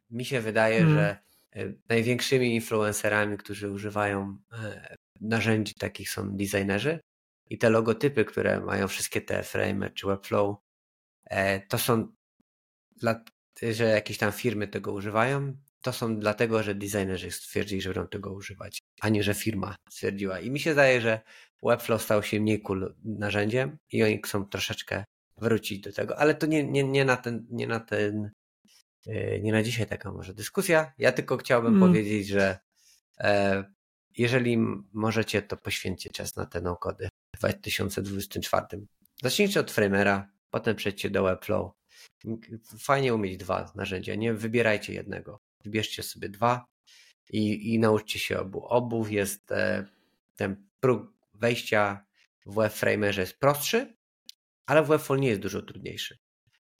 [0.10, 0.96] mi się wydaje, hmm.
[0.96, 1.18] że
[1.56, 4.38] e, największymi influencerami, którzy używają
[5.22, 7.00] narzędzi takich są designerzy
[7.50, 10.56] i te logotypy, które mają wszystkie te frame czy Webflow,
[11.70, 12.14] to są
[13.02, 13.24] dla,
[13.72, 18.34] że jakieś tam firmy tego używają, to są dlatego, że designerzy stwierdzili, że będą tego
[18.34, 20.40] używać, a nie, że firma stwierdziła.
[20.40, 21.22] I mi się zdaje, że
[21.64, 25.04] Webflow stał się mniej cool narzędziem i oni chcą troszeczkę
[25.38, 28.32] wrócić do tego, ale to nie, nie, nie na ten, nie na ten,
[29.08, 30.94] e, nie na dzisiaj taka może dyskusja.
[30.98, 31.90] Ja tylko chciałbym mm.
[31.90, 32.60] powiedzieć, że
[33.20, 33.64] e,
[34.18, 34.58] jeżeli
[34.94, 38.66] możecie, to poświęćcie czas na te no-kody w 2024.
[39.22, 41.72] Zacznijcie od Framera, potem przejdźcie do Webflow.
[42.80, 45.40] Fajnie umieć dwa narzędzia, nie wybierajcie jednego.
[45.64, 46.66] Wybierzcie sobie dwa
[47.30, 48.66] i, i nauczcie się obu.
[48.66, 49.86] Obów jest e,
[50.36, 52.06] ten próg wejścia
[52.46, 53.96] w WebFramerze jest prostszy,
[54.66, 56.18] ale w WebFall nie jest dużo trudniejszy.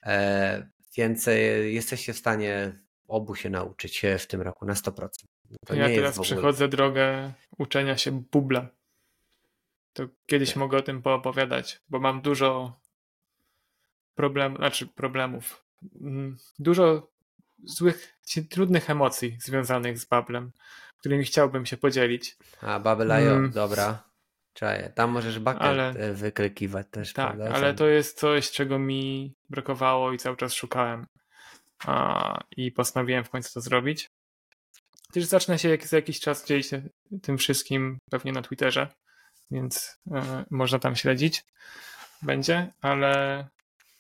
[0.04, 1.36] E, więc e,
[1.72, 5.08] jesteście w stanie obu się nauczyć w tym roku na 100%.
[5.66, 6.26] To ja teraz ogóle...
[6.26, 8.68] przechodzę drogę uczenia się bubla.
[9.94, 10.58] To kiedyś tak.
[10.58, 12.80] mogę o tym poopowiadać, bo mam dużo
[14.16, 15.66] problemów, znaczy problemów.
[16.02, 17.12] Mm, dużo
[17.64, 18.18] złych,
[18.50, 20.52] trudnych emocji związanych z Bablem,
[20.98, 22.38] którymi chciałbym się podzielić.
[22.62, 23.52] A, Babel.io, mm.
[23.52, 24.04] dobra.
[24.54, 24.92] Czaję.
[24.96, 27.56] Tam możesz bucket ale, e, wykrykiwać też, Tak, prawda?
[27.56, 31.06] ale to jest coś, czego mi brakowało i cały czas szukałem.
[31.86, 34.10] A, I postanowiłem w końcu to zrobić.
[35.14, 36.70] Też zacznę się jak, za jakiś czas dzielić
[37.22, 38.88] tym wszystkim pewnie na Twitterze,
[39.52, 40.12] więc y,
[40.50, 41.44] można tam śledzić.
[42.22, 43.48] Będzie, ale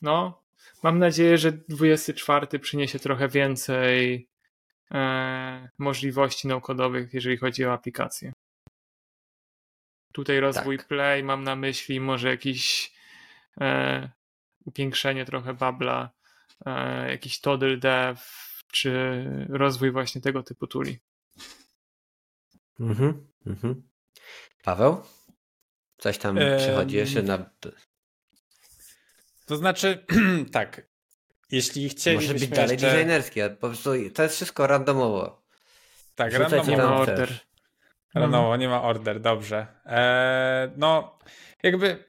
[0.02, 0.42] no,
[0.84, 4.28] mam nadzieję, że 24 przyniesie trochę więcej
[4.92, 8.34] e, możliwości naukodowych, jeżeli chodzi o aplikacje.
[10.14, 10.88] Tutaj rozwój tak.
[10.88, 12.94] Play, mam na myśli może jakiś
[13.62, 14.10] e,
[14.66, 16.10] upiększenie trochę Babla,
[16.66, 18.22] e, jakiś Toddle Dev,
[18.72, 21.00] czy rozwój właśnie tego typu tuli.
[22.80, 23.84] Mhm, mhm.
[24.64, 25.04] Paweł?
[25.98, 27.50] Coś tam przychodzi jeszcze na
[29.52, 30.06] to znaczy,
[30.52, 30.82] tak,
[31.52, 32.92] jeśli chcielibyśmy Może być dalej jeszcze...
[32.92, 35.42] designerskie, po prostu to jest wszystko randomowo.
[36.16, 36.72] Tak, randomowo.
[36.72, 37.40] Nie ma order.
[38.16, 39.68] Randomowo, nie ma order, dobrze.
[39.86, 41.20] Eee, no,
[41.64, 42.04] jakby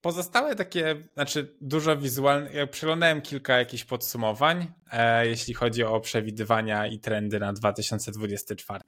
[0.00, 6.86] pozostałe takie, znaczy dużo wizualnych, ja przeglądałem kilka jakichś podsumowań, e, jeśli chodzi o przewidywania
[6.86, 8.80] i trendy na 2024.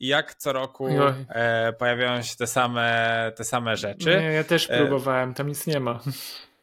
[0.00, 0.88] I jak co roku
[1.28, 4.20] e, pojawiają się te same, te same rzeczy.
[4.20, 6.00] Nie, ja też e, próbowałem, tam nic nie ma.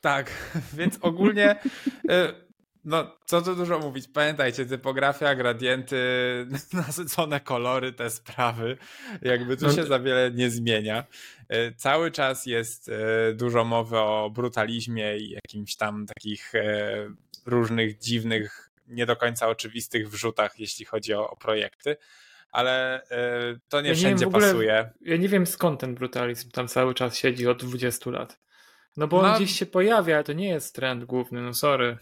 [0.07, 0.31] Tak,
[0.77, 1.55] więc ogólnie
[2.09, 2.33] e,
[2.85, 4.07] no, co tu dużo mówić.
[4.07, 5.97] Pamiętajcie, typografia, gradienty,
[6.73, 8.77] nasycone kolory, te sprawy.
[9.21, 11.03] Jakby tu no się za wiele nie zmienia.
[11.49, 16.53] E, cały czas jest e, dużo mowy o brutalizmie i jakimś tam takich
[17.45, 21.97] różnych dziwnych, nie do końca oczywistych wrzutach, jeśli chodzi o, o projekty.
[22.51, 23.01] Ale
[23.69, 24.91] to nie ja wszędzie nie ogóle, pasuje.
[25.01, 28.46] Ja nie wiem skąd ten brutalizm tam cały czas siedzi od 20 lat.
[28.97, 29.35] No bo on no.
[29.35, 31.97] gdzieś się pojawia, to nie jest trend główny, no sorry.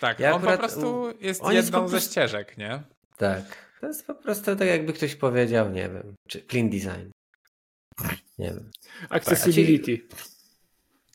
[0.00, 1.98] Tak, ja on akurat, po prostu jest jedną prostu...
[1.98, 2.82] ze ścieżek, nie?
[3.16, 3.66] Tak.
[3.80, 7.10] To jest po prostu tak jakby ktoś powiedział, nie wiem, czy clean design.
[8.38, 8.70] Nie wiem.
[9.10, 9.98] Accessibility.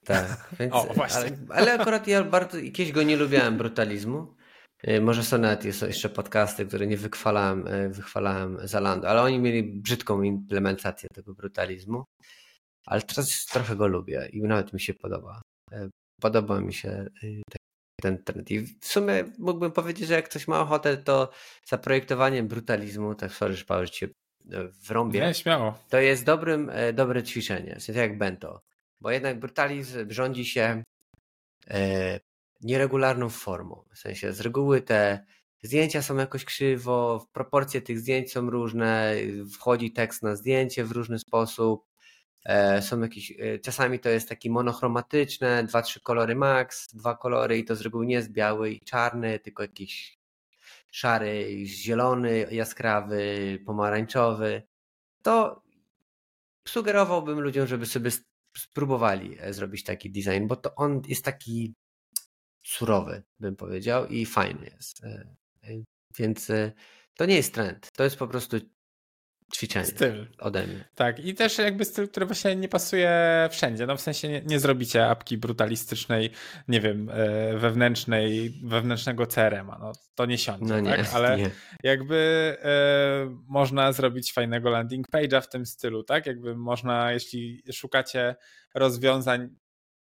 [0.06, 1.22] Tak, więc, o, właśnie.
[1.22, 4.36] Ale, ale, akurat ja bardzo kiedyś go nie lubiałem brutalizmu.
[4.88, 9.40] Y, może są nawet jest jeszcze podcasty, które nie wychwalałem, y, wychwalałem Zalando, ale oni
[9.40, 12.06] mieli brzydką implementację tego brutalizmu
[12.86, 15.42] ale teraz trochę go lubię i nawet mi się podoba.
[15.72, 15.90] E,
[16.22, 17.42] podoba mi się y,
[18.02, 18.52] ten trend.
[18.52, 21.32] I w sumie mógłbym powiedzieć, że jak ktoś ma ochotę, to
[21.66, 24.08] zaprojektowanie brutalizmu, tak sorry, że Paweł cię
[24.52, 25.20] e, wrąbię.
[25.20, 25.80] Nie, śmiało.
[25.90, 28.62] To jest dobrym, e, dobre ćwiczenie, w sensie jak bento.
[29.02, 30.84] Bo jednak brutalizm rządzi się
[32.62, 33.84] nieregularną formą.
[33.94, 35.26] W sensie z reguły te
[35.64, 39.16] zdjęcia są jakoś krzywo, proporcje tych zdjęć są różne,
[39.54, 41.91] wchodzi tekst na zdjęcie w różny sposób,
[42.82, 47.66] są jakieś, e, czasami to jest taki monochromatyczne, dwa, trzy kolory max, dwa kolory i
[47.66, 50.20] to z reguły nie jest biały i czarny, tylko jakiś
[50.92, 54.64] szary, zielony, jaskrawy, pomarańczowy.
[55.22, 55.64] To
[56.68, 58.12] sugerowałbym ludziom, żeby sobie
[58.58, 61.74] spróbowali e, zrobić taki design, bo to on jest taki
[62.64, 65.02] surowy, bym powiedział, i fajny jest.
[66.18, 66.52] Więc
[67.16, 67.92] to nie jest trend.
[67.92, 68.58] To jest po prostu
[69.54, 69.86] ćwiczenie.
[69.86, 70.28] Styl.
[70.40, 70.86] Ode mnie.
[70.96, 73.12] Tak, i też jakby styl, który właśnie nie pasuje
[73.52, 73.86] wszędzie.
[73.86, 76.32] No w sensie nie, nie zrobicie apki brutalistycznej,
[76.68, 79.78] nie wiem, e, wewnętrznej, wewnętrznego CRM-a.
[79.80, 81.08] No to nie siądzie, no nie, tak?
[81.16, 81.50] Ale nie.
[81.84, 82.18] jakby
[82.64, 86.26] e, można zrobić fajnego landing page'a w tym stylu, tak?
[86.26, 88.36] Jakby można, jeśli szukacie
[88.74, 89.50] rozwiązań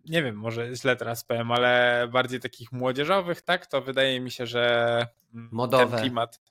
[0.05, 3.67] nie wiem, może źle teraz powiem, ale bardziej takich młodzieżowych, tak?
[3.67, 5.87] To wydaje mi się, że mm, Modowe.
[5.87, 6.41] ten klimat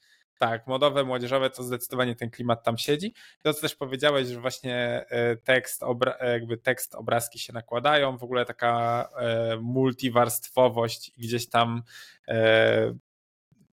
[0.43, 3.15] tak, modowe, młodzieżowe, to zdecydowanie ten klimat tam siedzi.
[3.43, 8.23] To, co też powiedziałeś, że właśnie e, tekst, e, jakby tekst, obrazki się nakładają, w
[8.23, 11.83] ogóle taka e, multiwarstwowość i gdzieś tam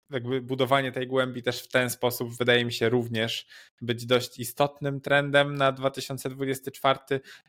[0.10, 3.47] jakby budowanie tej głębi też w ten sposób wydaje mi się również
[3.82, 6.99] być dość istotnym trendem na 2024.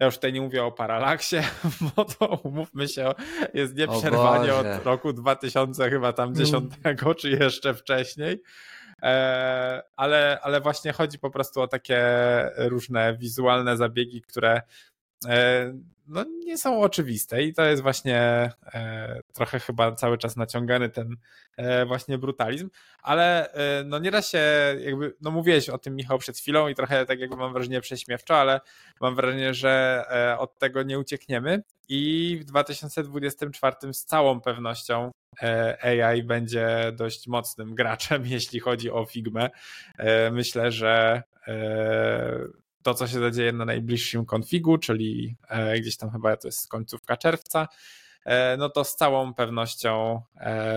[0.00, 1.36] Ja już tutaj nie mówię o paralaksie,
[1.96, 3.12] bo to umówmy się,
[3.54, 7.14] jest nieprzerwanie od roku 2000 chyba tam 10 mm.
[7.18, 8.42] czy jeszcze wcześniej.
[9.04, 12.02] E, ale, ale właśnie chodzi po prostu o takie
[12.56, 14.62] różne wizualne zabiegi, które
[15.28, 15.72] e,
[16.06, 18.18] no, nie są oczywiste i to jest właśnie
[18.74, 21.16] e, trochę chyba cały czas naciągany ten
[21.86, 22.70] właśnie brutalizm,
[23.02, 23.50] ale
[23.84, 24.40] no nie da się
[24.80, 28.36] jakby, no mówiłeś o tym Michał przed chwilą i trochę tak jakby mam wrażenie prześmiewczo,
[28.36, 28.60] ale
[29.00, 30.04] mam wrażenie, że
[30.38, 35.10] od tego nie uciekniemy i w 2024 z całą pewnością
[35.42, 39.50] E, AI będzie dość mocnym graczem, jeśli chodzi o Figmę.
[39.98, 42.38] E, myślę, że e,
[42.84, 45.36] to, co się zadzieje na najbliższym konfigu, czyli
[45.80, 47.68] gdzieś tam chyba to jest końcówka czerwca,
[48.58, 50.22] no to z całą pewnością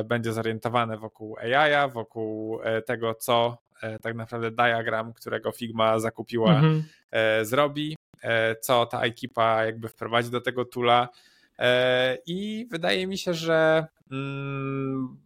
[0.05, 3.57] będzie zorientowane wokół AI, wokół tego, co
[4.01, 6.83] tak naprawdę diagram, którego Figma zakupiła, mhm.
[7.45, 7.95] zrobi,
[8.61, 11.09] co ta ekipa jakby wprowadzi do tego tula.
[12.25, 15.17] I wydaje mi się, że Mm,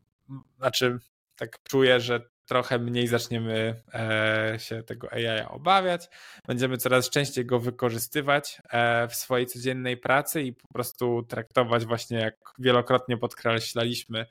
[0.58, 1.00] znaczy,
[1.36, 6.10] tak czuję, że trochę mniej zaczniemy e, się tego AI obawiać.
[6.48, 12.18] Będziemy coraz częściej go wykorzystywać e, w swojej codziennej pracy i po prostu traktować właśnie,
[12.18, 14.26] jak wielokrotnie podkreślaliśmy,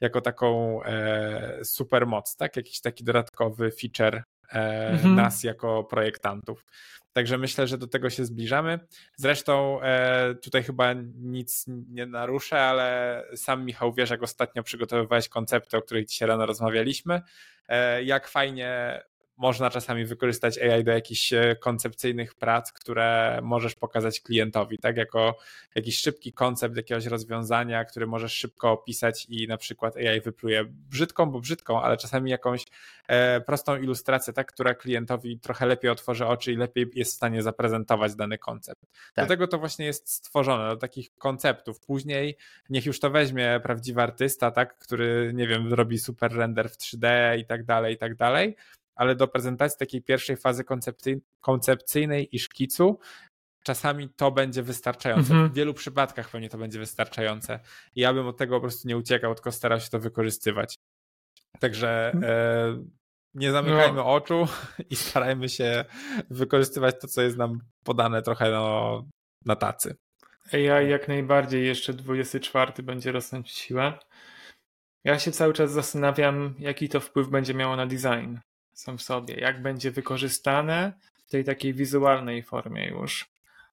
[0.00, 2.56] jako taką e, super moc, tak?
[2.56, 5.14] Jakiś taki dodatkowy feature mhm.
[5.14, 6.64] nas jako projektantów.
[7.12, 8.80] Także myślę, że do tego się zbliżamy.
[9.16, 15.76] Zresztą e, tutaj chyba nic nie naruszę, ale sam Michał wiesz, jak ostatnio przygotowywałeś koncepty,
[15.76, 17.22] o których dzisiaj rano rozmawialiśmy,
[17.68, 19.02] e, jak fajnie
[19.36, 24.96] można czasami wykorzystać AI do jakichś e, koncepcyjnych prac, które możesz pokazać klientowi, tak?
[24.96, 25.38] Jako
[25.74, 31.26] jakiś szybki koncept jakiegoś rozwiązania, który możesz szybko opisać i na przykład AI wypluje brzydką,
[31.26, 32.64] bo brzydką, ale czasami jakąś
[33.08, 34.52] e, prostą ilustrację, tak?
[34.52, 38.80] Która klientowi trochę lepiej otworzy oczy i lepiej jest w stanie zaprezentować dany koncept.
[39.14, 39.24] Tak.
[39.24, 41.80] Do tego to właśnie jest stworzone, do takich konceptów.
[41.80, 42.36] Później
[42.70, 44.78] niech już to weźmie prawdziwy artysta, tak?
[44.78, 48.56] Który, nie wiem, robi super render w 3D i tak dalej, i tak dalej
[48.96, 50.64] ale do prezentacji takiej pierwszej fazy
[51.40, 52.98] koncepcyjnej i szkicu
[53.66, 55.32] czasami to będzie wystarczające.
[55.32, 55.50] Mhm.
[55.50, 57.60] W wielu przypadkach pewnie to będzie wystarczające.
[57.96, 60.78] Ja bym od tego po prostu nie uciekał, tylko starał się to wykorzystywać.
[61.60, 62.24] Także mhm.
[62.24, 62.84] e,
[63.34, 64.06] nie zamykajmy no.
[64.06, 64.46] oczu
[64.90, 65.84] i starajmy się
[66.30, 69.04] wykorzystywać to, co jest nam podane trochę no,
[69.44, 69.96] na tacy.
[70.52, 73.98] AI jak najbardziej jeszcze 24 będzie rosnąć w siłę.
[75.04, 78.36] Ja się cały czas zastanawiam, jaki to wpływ będzie miało na design
[78.76, 80.92] sam w sobie, jak będzie wykorzystane
[81.26, 83.26] w tej takiej wizualnej formie już.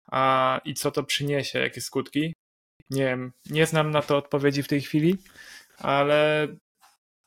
[0.07, 2.35] A, I co to przyniesie, jakie skutki?
[2.89, 5.17] Nie wiem, nie znam na to odpowiedzi w tej chwili,
[5.77, 6.47] ale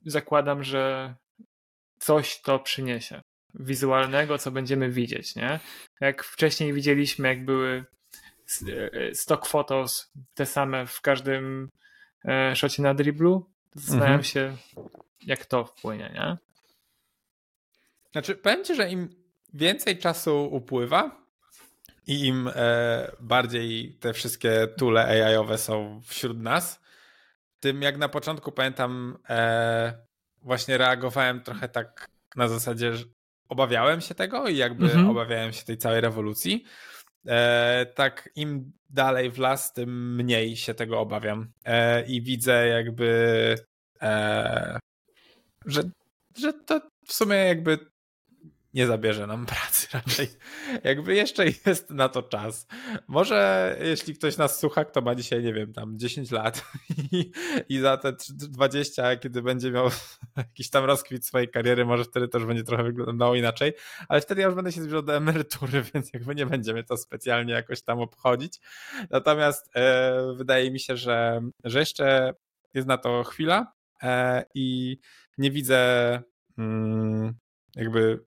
[0.06, 1.14] zakładam, że
[1.98, 3.20] coś to przyniesie.
[3.54, 5.60] Wizualnego, co będziemy widzieć, nie?
[6.00, 7.84] Jak wcześniej widzieliśmy, jak były
[8.68, 11.70] e, stock photos, te same w każdym
[12.24, 14.24] e, szocie na driblu, zastanawiam mhm.
[14.24, 14.56] się,
[15.20, 16.36] jak to wpłynie, nie?
[18.16, 19.08] Znaczy, powiem ci, że im
[19.54, 21.26] więcej czasu upływa
[22.06, 26.80] i im e, bardziej te wszystkie tule AI-owe są wśród nas,
[27.60, 30.06] tym jak na początku pamiętam, e,
[30.42, 33.04] właśnie reagowałem trochę tak na zasadzie, że
[33.48, 35.10] obawiałem się tego i jakby mhm.
[35.10, 36.64] obawiałem się tej całej rewolucji.
[37.26, 41.52] E, tak im dalej w las, tym mniej się tego obawiam.
[41.64, 43.54] E, I widzę jakby,
[44.02, 44.78] e,
[45.66, 45.82] że,
[46.36, 47.95] że to w sumie jakby
[48.76, 50.28] nie zabierze nam pracy raczej.
[50.84, 52.66] Jakby jeszcze jest na to czas.
[53.08, 56.64] Może jeśli ktoś nas słucha, kto ma dzisiaj, nie wiem, tam 10 lat
[57.12, 57.32] i,
[57.68, 59.90] i za te 20, kiedy będzie miał
[60.36, 63.72] jakiś tam rozkwit swojej kariery, może wtedy już będzie trochę wyglądało inaczej,
[64.08, 67.52] ale wtedy ja już będę się zbliżał do emerytury, więc jakby nie będziemy to specjalnie
[67.52, 68.60] jakoś tam obchodzić.
[69.10, 72.34] Natomiast e, wydaje mi się, że, że jeszcze
[72.74, 73.72] jest na to chwila
[74.02, 74.98] e, i
[75.38, 76.22] nie widzę
[76.58, 77.34] mm,
[77.76, 78.24] jakby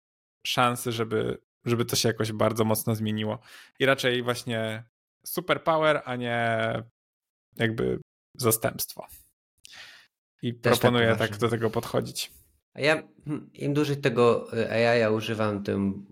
[0.48, 3.40] szansy, żeby żeby to się jakoś bardzo mocno zmieniło.
[3.80, 4.84] I raczej właśnie
[5.26, 6.74] superpower, a nie
[7.56, 8.00] jakby
[8.38, 9.08] zastępstwo.
[10.42, 12.32] I Też tak proponuję tak, tak do tego podchodzić.
[12.74, 16.06] A ja hmm, im dłużej tego e, AI ja używam, tym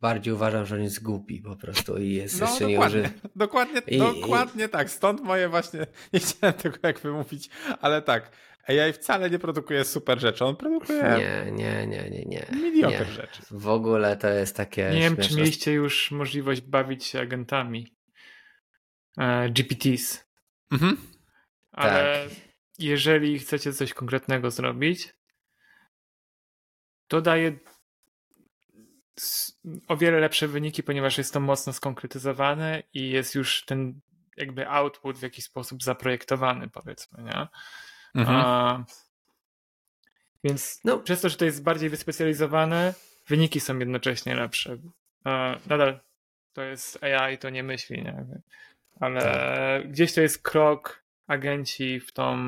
[0.00, 3.80] bardziej uważam, że on jest głupi po prostu i jest no, jeszcze dokładnie, nie Dokładnie,
[3.86, 4.68] I, dokładnie i...
[4.68, 4.90] tak.
[4.90, 8.30] Stąd moje właśnie, nie chciałem tego jak wymówić, ale tak.
[8.68, 11.02] AI wcale nie produkuje super rzeczy, on produkuje.
[11.02, 12.46] Nie, nie, nie, nie, nie.
[12.52, 13.42] Milioner rzeczy.
[13.50, 14.90] W ogóle to jest takie.
[14.90, 17.96] Nie wiem, czy mieliście już możliwość bawić się agentami.
[19.18, 20.24] E, GPTs.
[20.72, 20.96] Mhm.
[21.72, 22.36] Ale tak.
[22.78, 25.14] jeżeli chcecie coś konkretnego zrobić,
[27.08, 27.58] to daje
[29.88, 34.00] o wiele lepsze wyniki, ponieważ jest to mocno skonkretyzowane i jest już ten
[34.36, 37.48] jakby output w jakiś sposób zaprojektowany, powiedzmy, nie?
[38.14, 38.40] Mhm.
[38.40, 38.84] A,
[40.44, 40.98] więc no.
[40.98, 42.94] przez to, że to jest bardziej wyspecjalizowane,
[43.28, 44.76] wyniki są jednocześnie lepsze.
[45.24, 46.00] A, nadal
[46.52, 48.24] to jest AI, to nie myśli, nie?
[49.00, 49.92] ale tak.
[49.92, 52.38] gdzieś to jest krok agenci w tą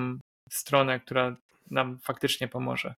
[0.50, 1.36] stronę, która
[1.70, 2.94] nam faktycznie pomoże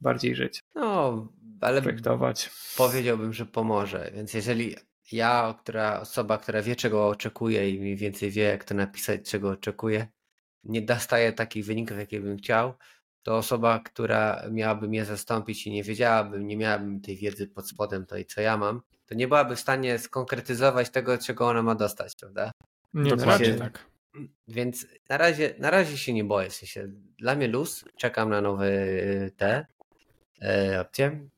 [0.00, 0.60] bardziej żyć.
[0.74, 1.28] No,
[1.60, 2.50] ale projektować.
[2.76, 4.10] Powiedziałbym, że pomoże.
[4.14, 4.76] Więc jeżeli
[5.12, 9.50] ja, która osoba, która wie, czego oczekuje i mniej więcej wie, jak to napisać, czego
[9.50, 10.06] oczekuje,
[10.64, 12.74] nie dostaje takich wyników, jakie bym chciał,
[13.22, 18.06] to osoba, która miałaby mnie zastąpić i nie wiedziałaby, nie miałaby tej wiedzy pod spodem,
[18.06, 21.74] to i co ja mam, to nie byłaby w stanie skonkretyzować tego, czego ona ma
[21.74, 22.50] dostać, prawda?
[22.94, 23.86] Nie, Dokładnie tak.
[24.48, 26.50] Więc na razie, na razie się nie boję.
[26.50, 26.88] W sensie,
[27.18, 29.66] dla mnie luz, czekam na nowe y, te
[30.80, 31.28] opcje.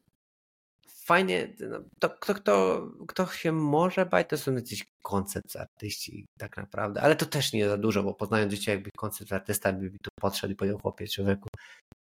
[1.05, 6.57] Fajnie, no, to, kto, kto, kto się może bać, to są jakiś koncept artyści tak
[6.57, 9.99] naprawdę, ale to też nie za dużo, bo poznając życie jakby koncept artysta by mi
[9.99, 11.49] tu podszedł i powiedział chłopie człowieku,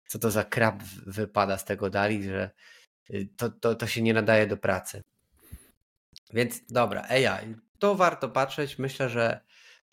[0.08, 2.52] co to za krab wypada z tego dali, że
[3.10, 5.02] y, to, to, to się nie nadaje do pracy.
[6.34, 8.80] Więc dobra, AI, to warto patrzeć.
[8.80, 9.40] Myślę, że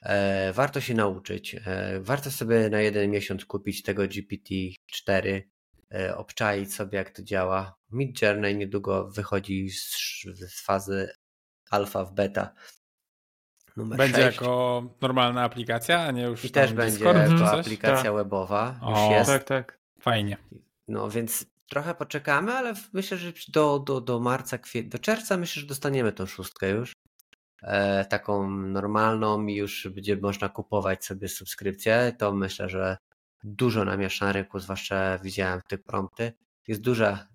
[0.02, 1.54] e, warto się nauczyć.
[1.54, 5.42] E, warto sobie na jeden miesiąc kupić tego GPT-4, e,
[6.16, 7.76] obczaić sobie, jak to działa.
[7.90, 9.96] Mid Journey niedługo wychodzi z,
[10.34, 11.12] z fazy
[11.70, 12.54] alfa w beta.
[13.76, 14.36] Numer będzie 6.
[14.38, 18.14] jako normalna aplikacja, a nie już I też będzie jako aplikacja tak.
[18.14, 18.80] webowa.
[18.82, 19.30] Już o, jest.
[19.30, 19.78] Tak, tak.
[20.00, 20.36] Fajnie.
[20.88, 25.66] No więc trochę poczekamy, ale myślę, że do, do, do marca, do czerwca myślę, że
[25.66, 26.92] dostaniemy tą szóstkę już.
[27.62, 32.96] E, taką normalną i już będzie można kupować sobie subskrypcję, to myślę, że
[33.44, 36.32] dużo namiesza na rynku, zwłaszcza widziałem tych prompty.
[36.68, 37.28] Jest duża,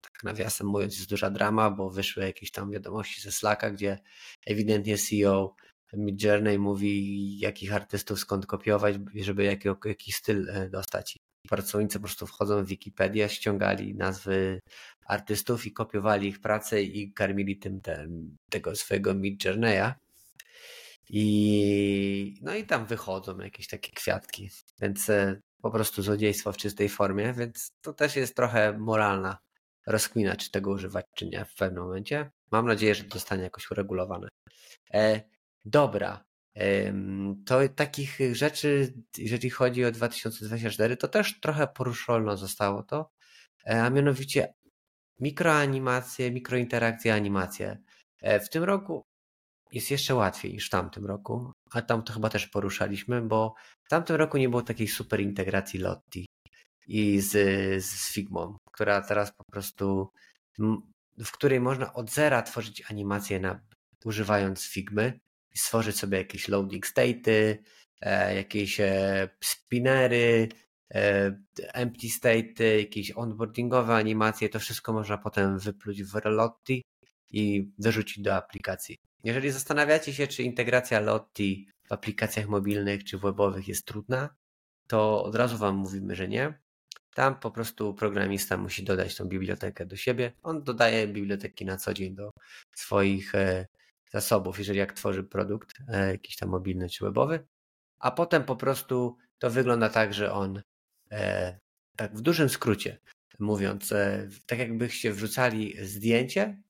[0.00, 3.98] tak nawiasem mówiąc, jest duża drama, bo wyszły jakieś tam wiadomości ze Slacka, gdzie
[4.46, 5.54] ewidentnie CEO
[5.92, 11.16] Midjourney mówi, jakich artystów skąd kopiować, żeby jaki, jaki styl e, dostać
[11.48, 14.60] pracownicy po prostu wchodzą w Wikipedię, ściągali nazwy
[15.06, 19.94] artystów i kopiowali ich pracę i karmili tym ten, tego swojego Midjourneya.
[21.12, 24.50] I no i tam wychodzą jakieś takie kwiatki,
[24.80, 29.38] więc e, po prostu złodziejstwo w czystej formie, więc to też jest trochę moralna
[29.86, 32.30] rozkmina, czy tego używać, czy nie w pewnym momencie.
[32.50, 34.28] Mam nadzieję, że to zostanie jakoś uregulowane.
[34.94, 35.20] E,
[35.64, 36.24] dobra,
[37.46, 43.10] to takich rzeczy, jeżeli chodzi o 2024, to też trochę poruszone zostało to,
[43.66, 44.54] e, a mianowicie
[45.20, 47.78] mikroanimacje, mikrointerakcje, animacje.
[48.22, 49.09] E, w tym roku
[49.72, 53.54] jest jeszcze łatwiej niż w tamtym roku, a tam to chyba też poruszaliśmy, bo
[53.84, 56.26] w tamtym roku nie było takiej super integracji Lotti
[56.86, 57.32] i z,
[57.84, 60.10] z Figmą, która teraz po prostu,
[61.18, 63.60] w której można od zera tworzyć animacje na,
[64.04, 65.20] używając Figmy
[65.54, 67.56] stworzyć sobie jakieś loading state'y,
[68.00, 70.48] e, jakieś e, spinnery,
[70.94, 76.82] e, empty state'y, jakieś onboardingowe animacje, to wszystko można potem wypluć w Lotti
[77.30, 78.96] i wyrzucić do aplikacji.
[79.24, 84.34] Jeżeli zastanawiacie się, czy integracja Lotti w aplikacjach mobilnych czy webowych jest trudna,
[84.86, 86.60] to od razu Wam mówimy, że nie.
[87.14, 90.32] Tam po prostu programista musi dodać tą bibliotekę do siebie.
[90.42, 92.30] On dodaje biblioteki na co dzień do
[92.74, 93.32] swoich
[94.10, 97.46] zasobów, jeżeli jak tworzy produkt e, jakiś tam mobilny czy webowy,
[97.98, 100.62] a potem po prostu to wygląda tak, że on
[101.10, 101.58] e,
[101.96, 102.98] tak w dużym skrócie
[103.38, 106.62] mówiąc, e, tak jakbyście wrzucali zdjęcie,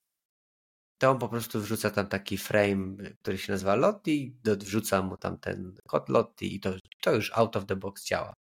[1.00, 5.38] to on po prostu wrzuca tam taki frame, który się nazywa Lottie, wrzuca mu tam
[5.38, 8.34] ten kod Lottie i to, to już out of the box działa.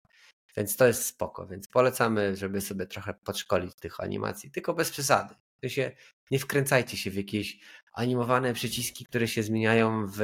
[0.57, 5.35] Więc to jest spoko, więc polecamy, żeby sobie trochę podszkolić tych animacji, tylko bez przesady.
[5.61, 5.91] To się,
[6.31, 7.59] nie wkręcajcie się w jakieś
[7.93, 10.19] animowane przyciski, które się zmieniają w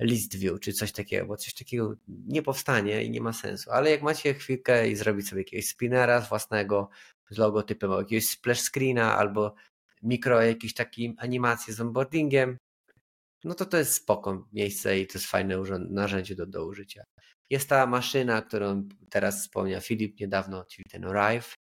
[0.00, 3.70] list view czy coś takiego, bo coś takiego nie powstanie i nie ma sensu.
[3.70, 6.88] Ale jak macie chwilkę i zrobić sobie jakiegoś spinnera z własnego,
[7.30, 9.54] z logotypem jakiegoś splash screena albo
[10.02, 12.56] mikro jakieś takie animacje z onboardingiem,
[13.44, 17.04] no to to jest spoko miejsce i to jest fajne narzędzie do, do użycia.
[17.50, 21.54] Jest ta maszyna, którą teraz wspomniał Filip niedawno, czyli ten Arrive,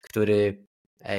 [0.00, 0.66] który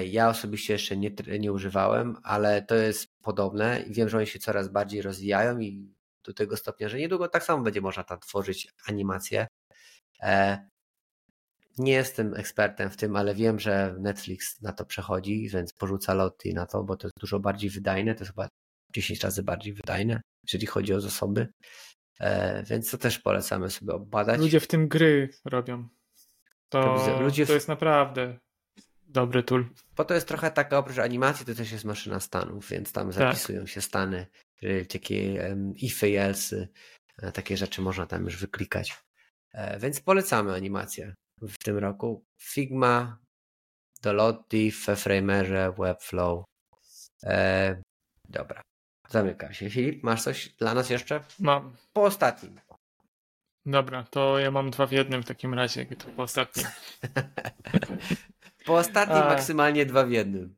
[0.06, 4.40] ja osobiście jeszcze nie, nie używałem, ale to jest podobne i wiem, że oni się
[4.40, 5.94] coraz bardziej rozwijają i
[6.24, 9.48] do tego stopnia, że niedługo tak samo będzie można tam tworzyć animacje.
[10.22, 10.70] E,
[11.78, 16.54] nie jestem ekspertem w tym, ale wiem, że Netflix na to przechodzi, więc porzuca loty
[16.54, 18.48] na to, bo to jest dużo bardziej wydajne, to jest chyba
[18.94, 21.48] 10 razy bardziej wydajne, jeżeli chodzi o zasoby.
[22.20, 24.40] E, więc to też polecamy sobie obadać.
[24.40, 25.88] Ludzie w tym gry robią.
[26.70, 27.48] To, ludzie w...
[27.48, 28.40] to jest naprawdę
[29.08, 29.66] dobry tool.
[29.96, 33.14] Bo to jest trochę taka, oprócz animacji, to też jest maszyna stanów, więc tam tak.
[33.14, 33.70] zapisują tak.
[33.70, 34.28] się stany,
[34.90, 36.68] takie um, ify, else,
[37.34, 39.04] takie rzeczy można tam już wyklikać.
[39.54, 42.26] E, więc polecamy animację w tym roku.
[42.38, 43.18] Figma,
[44.02, 46.46] Dolotti, w Framerze, Webflow.
[47.24, 47.82] E,
[48.30, 48.62] dobra,
[49.10, 49.70] zamykam się.
[49.70, 51.24] Filip, masz coś dla nas jeszcze?
[51.40, 51.76] Mam.
[51.94, 52.60] Po ostatnim.
[53.66, 56.66] Dobra, to ja mam dwa w jednym w takim razie, to po ostatnim.
[58.66, 59.30] po ostatnim A...
[59.30, 60.56] maksymalnie dwa w jednym.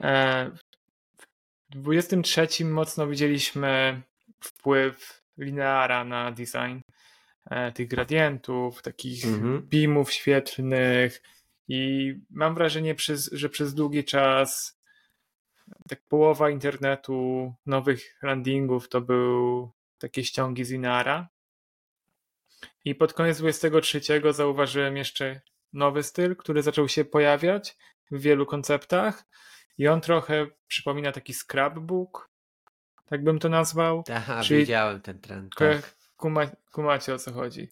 [0.00, 0.50] E,
[1.70, 4.02] w 23 mocno widzieliśmy
[4.40, 6.78] wpływ lineara na design
[7.74, 9.68] tych gradientów, takich mhm.
[9.68, 11.22] beamów świetlnych
[11.68, 12.94] i mam wrażenie,
[13.32, 14.78] że przez długi czas
[15.88, 21.28] tak połowa internetu nowych landingów to był takie ściągi z lineara.
[22.84, 24.00] I pod koniec 23
[24.30, 25.40] zauważyłem jeszcze
[25.72, 27.76] nowy styl, który zaczął się pojawiać
[28.10, 29.24] w wielu konceptach
[29.78, 32.30] i on trochę przypomina taki scrapbook,
[33.06, 34.04] tak bym to nazwał.
[34.14, 35.54] Aha, czyli widziałem ten trend.
[35.56, 36.01] Tak.
[36.22, 37.68] Kuma, kumacie o co chodzi.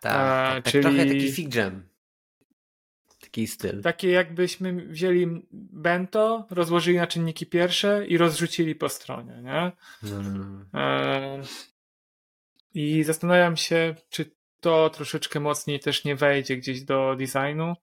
[0.00, 0.82] Tak, A, tak, tak czyli...
[0.84, 1.82] trochę taki fig jam.
[3.20, 3.82] Taki styl.
[3.82, 9.72] Takie jakbyśmy wzięli bento, rozłożyli na czynniki pierwsze i rozrzucili po stronie, nie?
[10.74, 11.42] E...
[12.74, 14.30] I zastanawiam się, czy
[14.60, 17.76] to troszeczkę mocniej też nie wejdzie gdzieś do designu,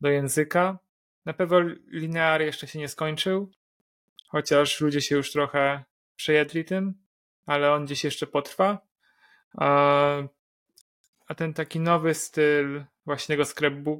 [0.00, 0.78] do języka.
[1.24, 3.52] Na pewno linear jeszcze się nie skończył,
[4.28, 5.84] chociaż ludzie się już trochę
[6.16, 6.94] przejedli tym,
[7.46, 8.93] ale on gdzieś jeszcze potrwa.
[9.58, 13.44] A ten taki nowy styl właśnie tego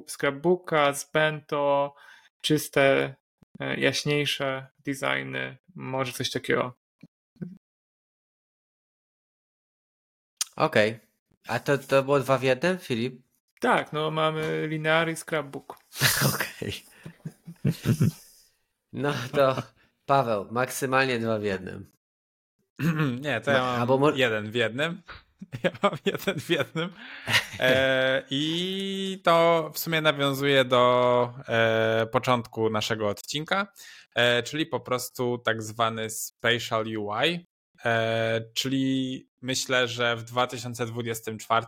[0.07, 1.95] scrapbooka z bento,
[2.41, 3.15] czyste,
[3.59, 6.73] e, jaśniejsze designy, może coś takiego.
[10.55, 10.89] Okej.
[10.91, 11.05] Okay.
[11.47, 13.21] A to, to było dwa w jednym, Filip?
[13.59, 15.77] Tak, no mamy linear i scrapbook.
[16.33, 16.83] Okej.
[18.93, 19.63] No to
[20.05, 21.91] Paweł, maksymalnie dwa w jednym.
[23.21, 25.01] Nie, to ja mam Albo jeden w jednym.
[25.63, 26.93] Ja mam jeden w jednym.
[27.59, 33.67] E, I to w sumie nawiązuje do e, początku naszego odcinka,
[34.15, 37.47] e, czyli po prostu tak zwany spatial UI,
[37.85, 41.65] e, czyli myślę, że w 2024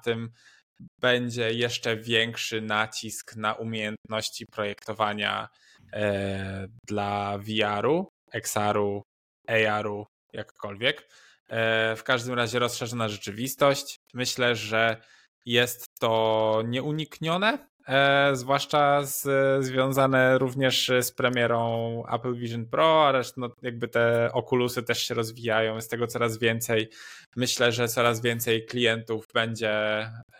[1.00, 5.50] będzie jeszcze większy nacisk na umiejętności projektowania
[5.94, 9.04] e, dla VR-u, XR-u,
[9.48, 11.10] AR-u, jakkolwiek.
[11.50, 14.00] E, w każdym razie rozszerzona rzeczywistość.
[14.14, 14.98] Myślę, że
[15.46, 19.26] jest to nieuniknione, e, zwłaszcza z,
[19.66, 25.14] związane również z premierą Apple Vision Pro, a resztą no, jakby te okulusy też się
[25.14, 26.90] rozwijają, jest tego coraz więcej.
[27.36, 29.72] Myślę, że coraz więcej klientów będzie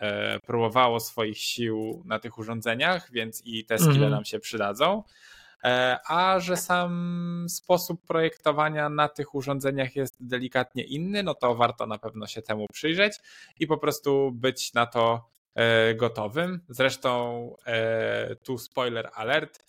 [0.00, 4.12] e, próbowało swoich sił na tych urządzeniach, więc i te skille mm -hmm.
[4.12, 5.02] nam się przydadzą.
[5.64, 11.86] E, a że sam sposób projektowania na tych urządzeniach jest delikatnie inny, no to warto
[11.86, 13.18] na pewno się temu przyjrzeć
[13.58, 16.60] i po prostu być na to e, gotowym.
[16.68, 19.64] Zresztą e, tu spoiler alert,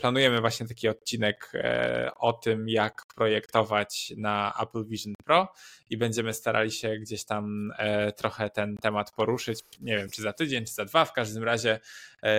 [0.00, 5.52] planujemy właśnie taki odcinek e, o tym, jak projektować na Apple Vision Pro
[5.90, 9.60] i będziemy starali się gdzieś tam e, trochę ten temat poruszyć.
[9.80, 11.04] Nie wiem, czy za tydzień, czy za dwa.
[11.04, 11.80] W każdym razie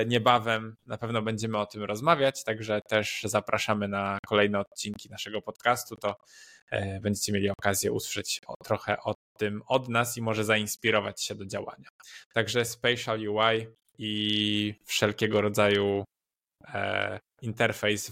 [0.08, 5.96] niebawem na pewno będziemy o tym rozmawiać, także też zapraszamy na kolejne odcinki naszego podcastu.
[5.96, 6.16] To
[7.02, 11.90] będziecie mieli okazję usłyszeć trochę o tym od nas i może zainspirować się do działania.
[12.34, 13.68] Także Spatial UI
[13.98, 16.04] i wszelkiego rodzaju
[16.68, 18.12] E, interfejs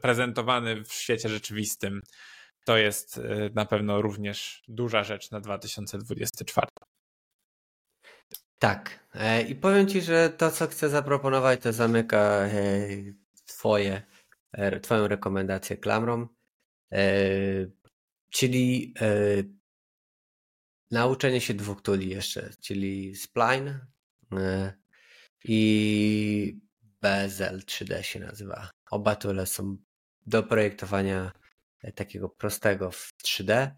[0.00, 2.00] prezentowany w świecie rzeczywistym,
[2.64, 6.66] to jest e, na pewno również duża rzecz na 2024.
[8.58, 9.08] Tak.
[9.14, 12.48] E, I powiem Ci, że to, co chcę zaproponować, to zamyka
[13.46, 14.02] twoje,
[14.82, 16.28] Twoją rekomendację klamrą.
[18.30, 18.94] Czyli
[20.90, 23.80] nauczenie się dwóch tuli jeszcze, czyli Spline
[25.44, 26.60] i
[27.02, 28.70] Bezel 3D się nazywa.
[28.90, 29.76] Oba tule są
[30.26, 31.32] do projektowania
[31.94, 33.70] takiego prostego w 3D.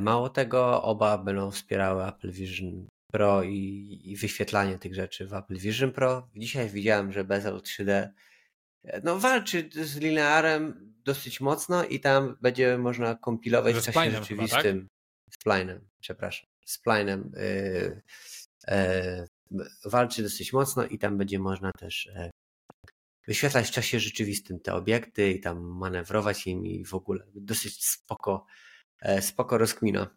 [0.00, 5.58] Mało tego, oba będą wspierały Apple Vision Pro i, i wyświetlanie tych rzeczy w Apple
[5.58, 6.28] Vision Pro.
[6.36, 8.08] Dzisiaj widziałem, że Bezel 3D
[9.02, 14.88] no, walczy z linearem dosyć mocno i tam będzie można kompilować w czasie rzeczywistym.
[15.30, 15.88] Splinem, tak?
[16.00, 16.46] przepraszam.
[16.64, 18.02] Splinem yy,
[18.68, 19.28] yy,
[19.84, 22.30] walczy dosyć mocno i tam będzie można też yy,
[23.26, 27.26] wyświetlać w czasie rzeczywistym te obiekty i tam manewrować nimi w ogóle.
[27.34, 28.46] Dosyć spoko,
[29.00, 30.16] e, spoko rozkmina.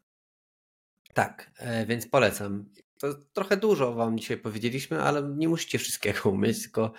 [1.14, 2.70] Tak, e, więc polecam.
[3.00, 6.94] To trochę dużo wam dzisiaj powiedzieliśmy, ale nie musicie wszystkiego umieć, tylko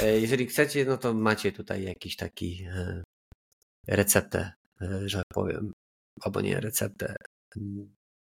[0.00, 2.66] e, jeżeli chcecie, no to macie tutaj jakiś taki
[3.86, 4.52] receptę,
[5.04, 5.72] że tak powiem,
[6.20, 7.16] albo nie receptę,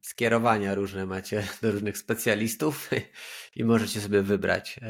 [0.03, 2.91] skierowania różne macie do różnych specjalistów
[3.57, 4.81] i możecie sobie wybrać,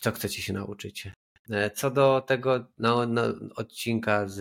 [0.00, 1.08] co chcecie się nauczyć.
[1.50, 3.22] E, co do tego no, no,
[3.56, 4.34] odcinka z,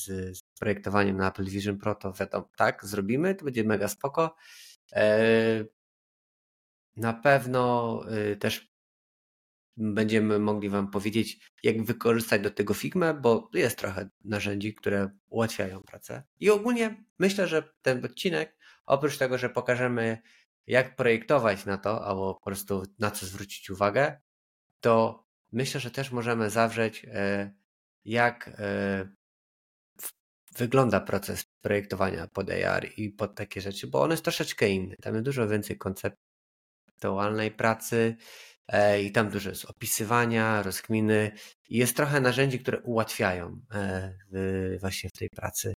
[0.36, 4.36] z, projektowaniem na Apple Vision Pro, to wiadomo, tak, zrobimy, to będzie mega spoko.
[4.92, 5.64] E,
[6.96, 8.00] na pewno
[8.32, 8.75] y, też
[9.76, 15.82] będziemy mogli Wam powiedzieć, jak wykorzystać do tego Figma, bo jest trochę narzędzi, które ułatwiają
[15.82, 16.22] pracę.
[16.40, 18.56] I ogólnie myślę, że ten odcinek,
[18.86, 20.18] oprócz tego, że pokażemy,
[20.66, 24.20] jak projektować na to, albo po prostu na co zwrócić uwagę,
[24.80, 27.52] to myślę, że też możemy zawrzeć, e,
[28.04, 29.08] jak e,
[30.56, 34.96] wygląda proces projektowania pod AR i pod takie rzeczy, bo on jest troszeczkę inny.
[34.96, 38.16] Tam jest dużo więcej konceptualnej pracy
[39.02, 41.32] i tam dużo jest opisywania, rozkminy
[41.68, 43.60] i jest trochę narzędzi, które ułatwiają
[44.80, 45.72] właśnie w tej pracy,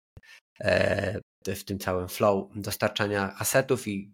[1.47, 4.11] w tym całym flow dostarczania asetów i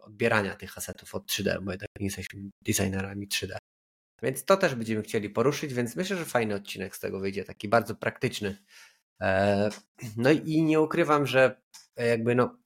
[0.00, 3.56] odbierania tych asetów od 3D, bo jednak nie jesteśmy designerami 3D.
[4.22, 7.68] Więc to też będziemy chcieli poruszyć, więc myślę, że fajny odcinek z tego wyjdzie, taki
[7.68, 8.56] bardzo praktyczny.
[9.20, 9.70] E,
[10.16, 11.62] no i nie ukrywam, że
[11.96, 12.58] jakby no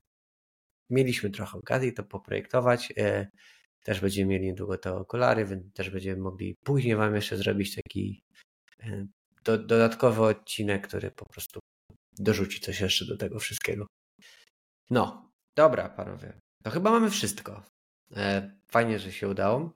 [0.90, 2.92] mieliśmy trochę okazji to poprojektować.
[3.86, 7.74] E, też będziemy mieli niedługo te okulary, więc też będziemy mogli później Wam jeszcze zrobić
[7.74, 8.22] taki
[8.80, 9.06] e,
[9.44, 11.60] do, dodatkowy odcinek, który po prostu
[12.18, 13.86] dorzuci coś jeszcze do tego wszystkiego.
[14.90, 16.40] No, dobra, panowie.
[16.64, 17.62] To chyba mamy wszystko.
[18.68, 19.72] Fajnie, że się udało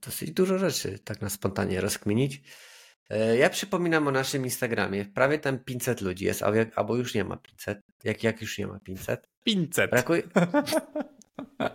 [0.00, 2.42] dosyć dużo rzeczy tak na spontanie rozkminić.
[3.10, 5.04] E, ja przypominam o naszym Instagramie.
[5.04, 6.42] Prawie tam 500 ludzi jest,
[6.74, 7.80] albo już nie ma 500.
[8.04, 9.26] Jak, jak już nie ma 500?
[9.44, 9.90] 500.
[9.90, 10.22] Brakuje...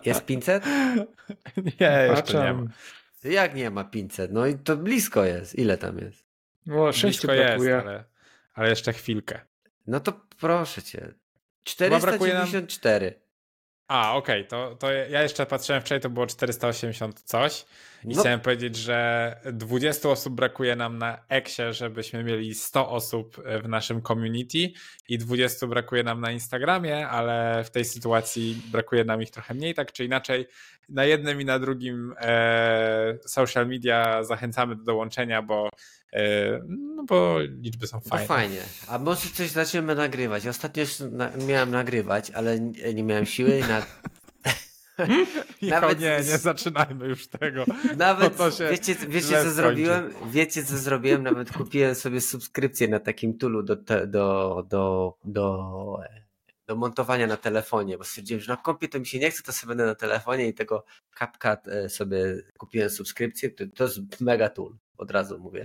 [0.04, 0.64] Jest 500?
[1.80, 2.64] Nie, jeszcze nie ma.
[3.24, 4.32] Jak nie ma 500?
[4.32, 5.54] No i to blisko jest.
[5.54, 6.26] Ile tam jest?
[6.66, 7.70] No, 6 brakuje.
[7.70, 8.04] Jest, ale,
[8.54, 9.40] ale jeszcze chwilkę.
[9.86, 11.14] No to proszę cię.
[11.64, 13.14] 494.
[13.88, 14.48] A, okej, okay.
[14.48, 17.66] to, to ja jeszcze patrzyłem wczoraj, to było 480 coś
[18.06, 18.20] i no.
[18.20, 24.02] chciałem powiedzieć, że 20 osób brakuje nam na Exie, żebyśmy mieli 100 osób w naszym
[24.02, 24.72] community
[25.08, 29.74] i 20 brakuje nam na Instagramie, ale w tej sytuacji brakuje nam ich trochę mniej,
[29.74, 30.46] tak czy inaczej.
[30.88, 35.70] Na jednym i na drugim e, social media zachęcamy do dołączenia, bo
[36.12, 38.24] E, no bo liczby są fajne.
[38.24, 38.60] No fajnie.
[38.88, 40.46] A może coś zaczniemy nagrywać.
[40.46, 40.84] Ostatnio
[41.46, 42.60] miałem nagrywać, ale
[42.94, 43.82] nie miałem siły na...
[45.62, 46.00] Nawet...
[46.00, 47.64] nie, nie zaczynajmy już tego.
[47.96, 48.36] Nawet
[48.70, 50.12] wiecie, wiecie co zrobiłem?
[50.30, 51.22] Wiecie co zrobiłem?
[51.22, 55.98] Nawet kupiłem sobie subskrypcję na takim tulu do, do, do, do,
[56.66, 59.52] do montowania na telefonie, bo stwierdziłem, że na kompie to mi się nie chce, to
[59.52, 60.84] sobie będę na telefonie i tego
[61.18, 63.50] CapCut e, sobie kupiłem subskrypcję.
[63.50, 65.64] To, to jest mega tool, od razu mówię.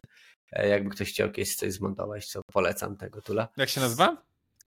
[0.51, 3.47] E, jakby ktoś chciał jakieś coś zmontować, to polecam tego tula.
[3.57, 4.17] Jak się nazywa?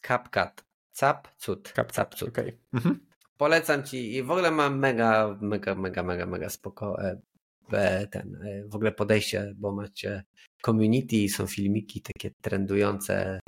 [0.01, 0.64] CapCut.
[0.93, 1.74] Cap, cud.
[1.76, 2.30] Cap, cud.
[2.30, 2.57] Okay.
[2.74, 3.11] Mhm.
[3.42, 7.22] Polecam ci i w ogóle mam mega, mega, mega, mega, mega spoko e,
[7.72, 10.24] e, ten, w ogóle podejście, bo macie
[10.66, 13.39] community, są filmiki takie trendujące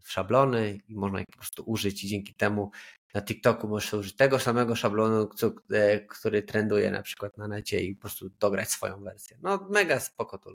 [0.00, 2.70] w szablony i można ich po prostu użyć i dzięki temu
[3.14, 5.28] na TikToku możesz użyć tego samego szablonu,
[5.72, 9.38] e, który trenduje na przykład na necie i po prostu dograć swoją wersję.
[9.42, 10.52] No mega spoko to.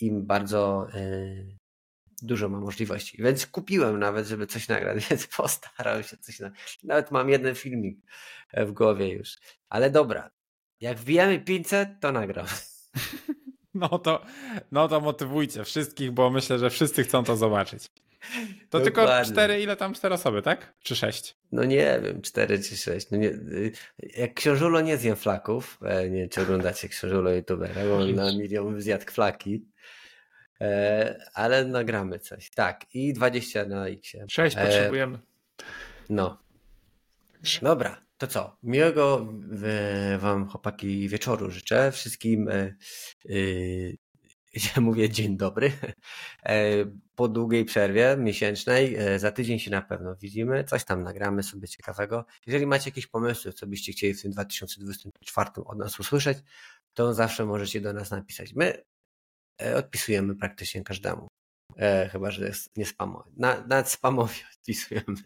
[0.00, 0.86] Im bardzo
[2.22, 3.22] dużo ma możliwości.
[3.22, 6.50] Więc kupiłem nawet, żeby coś nagrać, więc postarałem się coś na...
[6.84, 7.98] Nawet mam jeden filmik
[8.56, 9.36] w głowie już.
[9.68, 10.30] Ale dobra,
[10.80, 12.46] jak wbijamy 500, to nagram.
[13.76, 14.24] No to,
[14.72, 17.90] no to motywujcie wszystkich, bo myślę, że wszyscy chcą to zobaczyć.
[18.70, 18.84] To Dokładnie.
[18.84, 20.74] tylko cztery, ile tam cztery osoby, tak?
[20.82, 21.36] Czy sześć?
[21.52, 23.10] No nie wiem, cztery czy sześć.
[23.10, 23.30] No nie,
[24.16, 28.32] jak książulo nie zjem flaków, e, nie wiem czy oglądacie książulo youtubera, bo on na
[28.32, 29.75] milion zjadł flaki, e,
[31.34, 32.50] ale nagramy coś.
[32.50, 34.12] Tak, i 20 na X.
[34.28, 35.18] Sześć e, potrzebujemy.
[36.08, 36.38] No.
[37.62, 38.56] Dobra, to co?
[38.62, 39.28] Miłego
[39.62, 41.92] e, Wam, chłopaki, wieczoru życzę.
[41.92, 42.74] Wszystkim, e,
[44.76, 45.72] ja mówię dzień dobry.
[47.14, 50.64] Po długiej przerwie miesięcznej, za tydzień się na pewno widzimy.
[50.64, 52.26] Coś tam nagramy sobie ciekawego.
[52.46, 56.38] Jeżeli macie jakieś pomysły, co byście chcieli w tym 2024 od nas usłyszeć,
[56.94, 58.54] to zawsze możecie do nas napisać.
[58.54, 58.82] My
[59.76, 61.28] odpisujemy praktycznie każdemu.
[62.12, 63.30] Chyba, że jest nie spamowy.
[63.36, 65.16] Na, nawet spamowi odpisujemy.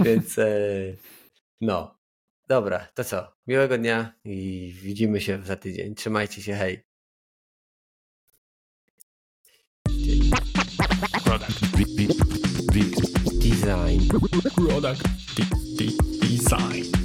[0.00, 0.36] Więc
[1.60, 1.98] no,
[2.48, 3.32] dobra, to co?
[3.46, 5.94] Miłego dnia i widzimy się za tydzień.
[5.94, 6.82] Trzymajcie się, hej.
[11.24, 11.60] Product.
[13.40, 14.08] Design.
[14.56, 15.02] Product.
[16.20, 16.99] Design.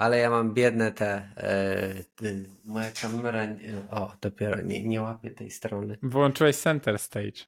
[0.00, 1.28] Ale ja mam biedne te.
[1.36, 2.32] E,
[2.64, 3.46] moja kamera.
[3.90, 5.98] O, dopiero nie, nie łapie tej strony.
[6.02, 7.44] Wyłączyłeś center stage.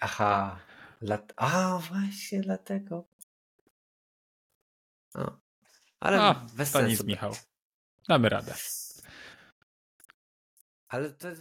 [0.00, 0.60] Aha.
[1.00, 1.32] Lat...
[1.36, 3.08] A, właśnie dlatego.
[5.14, 5.36] O.
[6.00, 6.90] Ale A, bez to sensu.
[6.90, 7.32] nic, Michał.
[8.08, 8.54] Damy radę.
[10.88, 11.40] Ale to jest